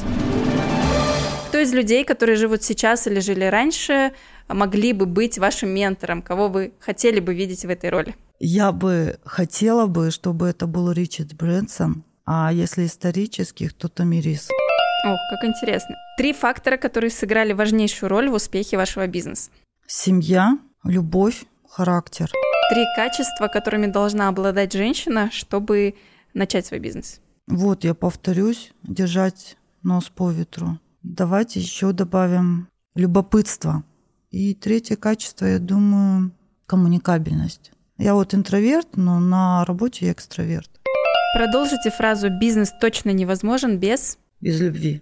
Кто 1.48 1.58
из 1.58 1.74
людей, 1.74 2.04
которые 2.04 2.36
живут 2.36 2.62
сейчас 2.62 3.08
или 3.08 3.20
жили 3.20 3.46
раньше, 3.46 4.12
могли 4.50 4.94
бы 4.94 5.06
быть 5.06 5.38
вашим 5.38 5.70
ментором? 5.70 6.22
Кого 6.22 6.48
вы 6.48 6.74
хотели 6.80 7.20
бы 7.20 7.34
видеть 7.34 7.66
в 7.66 7.70
этой 7.70 7.90
роли? 7.90 8.16
Я 8.40 8.72
бы 8.72 9.20
хотела 9.26 9.88
бы, 9.88 10.12
чтобы 10.12 10.48
это 10.48 10.66
был 10.66 10.92
Ричард 10.92 11.34
Брэнсон, 11.36 12.04
а 12.26 12.52
если 12.54 12.86
исторических, 12.86 13.74
то 13.74 13.90
Тамирис. 13.90 14.50
О, 15.06 15.16
как 15.30 15.44
интересно. 15.44 15.96
Три 16.18 16.34
фактора, 16.34 16.78
которые 16.78 17.10
сыграли 17.10 17.54
важнейшую 17.54 18.10
роль 18.10 18.30
в 18.30 18.34
успехе 18.34 18.78
вашего 18.78 19.08
бизнеса. 19.08 19.50
Семья, 19.88 20.58
любовь, 20.84 21.46
характер. 21.68 22.32
Три 22.70 22.86
качества, 22.96 23.48
которыми 23.48 23.88
должна 23.88 24.28
обладать 24.28 24.74
женщина, 24.74 25.30
чтобы 25.32 25.96
начать 26.34 26.66
свой 26.66 26.80
бизнес. 26.80 27.20
Вот 27.48 27.84
я 27.84 27.94
повторюсь, 27.94 28.72
держать 28.84 29.58
нос 29.82 30.10
по 30.10 30.30
ветру. 30.30 30.80
Давайте 31.02 31.60
еще 31.60 31.94
добавим 31.94 32.68
любопытство. 32.96 33.84
И 34.32 34.54
третье 34.54 34.96
качество, 34.96 35.46
я 35.46 35.58
думаю, 35.58 36.32
коммуникабельность. 36.68 37.72
Я 37.98 38.14
вот 38.14 38.36
интроверт, 38.36 38.96
но 38.96 39.20
на 39.20 39.66
работе 39.66 40.06
я 40.06 40.12
экстраверт. 40.12 40.70
Продолжите 41.36 41.90
фразу 41.90 42.30
«бизнес 42.30 42.72
точно 42.80 43.10
невозможен 43.10 43.80
без...» 43.80 44.20
Без 44.40 44.62
любви. 44.62 45.02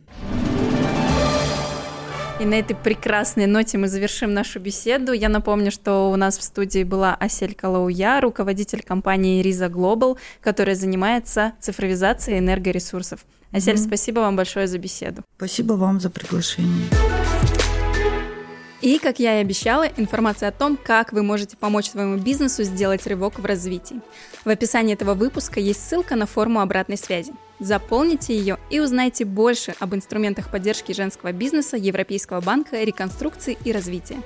И 2.40 2.46
на 2.46 2.54
этой 2.54 2.76
прекрасной 2.76 3.48
ноте 3.48 3.78
мы 3.78 3.90
завершим 3.90 4.34
нашу 4.34 4.62
беседу. 4.62 5.12
Я 5.12 5.28
напомню, 5.28 5.72
что 5.72 6.10
у 6.10 6.16
нас 6.16 6.38
в 6.38 6.44
студии 6.44 6.84
была 6.84 7.14
Асель 7.16 7.54
Калауя, 7.54 8.22
руководитель 8.22 8.82
компании 8.82 9.42
Риза 9.42 9.66
Global, 9.66 10.18
которая 10.42 10.76
занимается 10.76 11.54
цифровизацией 11.60 12.40
энергоресурсов. 12.40 13.26
Асель, 13.52 13.76
mm-hmm. 13.76 13.88
спасибо 13.88 14.20
вам 14.22 14.38
большое 14.38 14.68
за 14.68 14.78
беседу. 14.78 15.24
Спасибо 15.36 15.74
вам 15.74 16.00
за 16.00 16.10
приглашение. 16.10 16.88
И, 18.82 19.00
как 19.00 19.20
я 19.20 19.40
и 19.40 19.42
обещала, 19.42 19.88
информация 19.98 20.50
о 20.50 20.52
том, 20.52 20.78
как 20.78 21.12
вы 21.12 21.24
можете 21.24 21.58
помочь 21.58 21.90
своему 21.90 22.18
бизнесу 22.18 22.64
сделать 22.64 23.08
рывок 23.08 23.40
в 23.40 23.46
развитии. 23.46 24.02
В 24.46 24.50
описании 24.50 24.94
этого 24.94 25.16
выпуска 25.16 25.60
есть 25.60 25.88
ссылка 25.88 26.16
на 26.16 26.28
форму 26.28 26.62
обратной 26.62 26.98
связи. 26.98 27.34
Заполните 27.60 28.38
ее 28.38 28.60
и 28.70 28.80
узнайте 28.80 29.26
больше 29.26 29.74
об 29.80 29.96
инструментах 29.96 30.52
поддержки 30.52 30.92
женского 30.92 31.32
бизнеса 31.32 31.76
Европейского 31.76 32.40
банка 32.40 32.84
реконструкции 32.84 33.58
и 33.66 33.72
развития. 33.72 34.18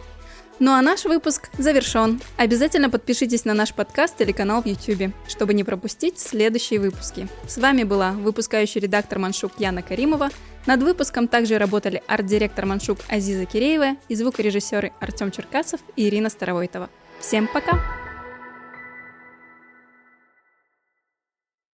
Ну 0.62 0.74
а 0.74 0.82
наш 0.84 1.06
выпуск 1.06 1.50
завершен. 1.58 2.22
Обязательно 2.38 2.92
подпишитесь 2.92 3.46
на 3.46 3.56
наш 3.56 3.74
подкаст 3.74 4.22
или 4.22 4.32
канал 4.32 4.62
в 4.62 4.68
YouTube, 4.68 5.12
чтобы 5.28 5.56
не 5.56 5.64
пропустить 5.64 6.20
следующие 6.20 6.80
выпуски. 6.80 7.28
С 7.48 7.58
вами 7.58 7.82
была 7.82 8.12
выпускающий 8.12 8.80
редактор 8.80 9.18
Маншук 9.18 9.54
Яна 9.58 9.82
Каримова. 9.82 10.30
Над 10.68 10.84
выпуском 10.84 11.28
также 11.28 11.58
работали 11.58 12.04
арт-директор 12.06 12.68
Маншук 12.68 13.00
Азиза 13.10 13.46
Киреева 13.46 13.96
и 14.08 14.14
звукорежиссеры 14.14 14.94
Артем 15.00 15.32
Черкасов 15.32 15.82
и 15.96 16.08
Ирина 16.08 16.30
Старовойтова. 16.30 16.92
Всем 17.20 17.50
пока! 17.52 18.01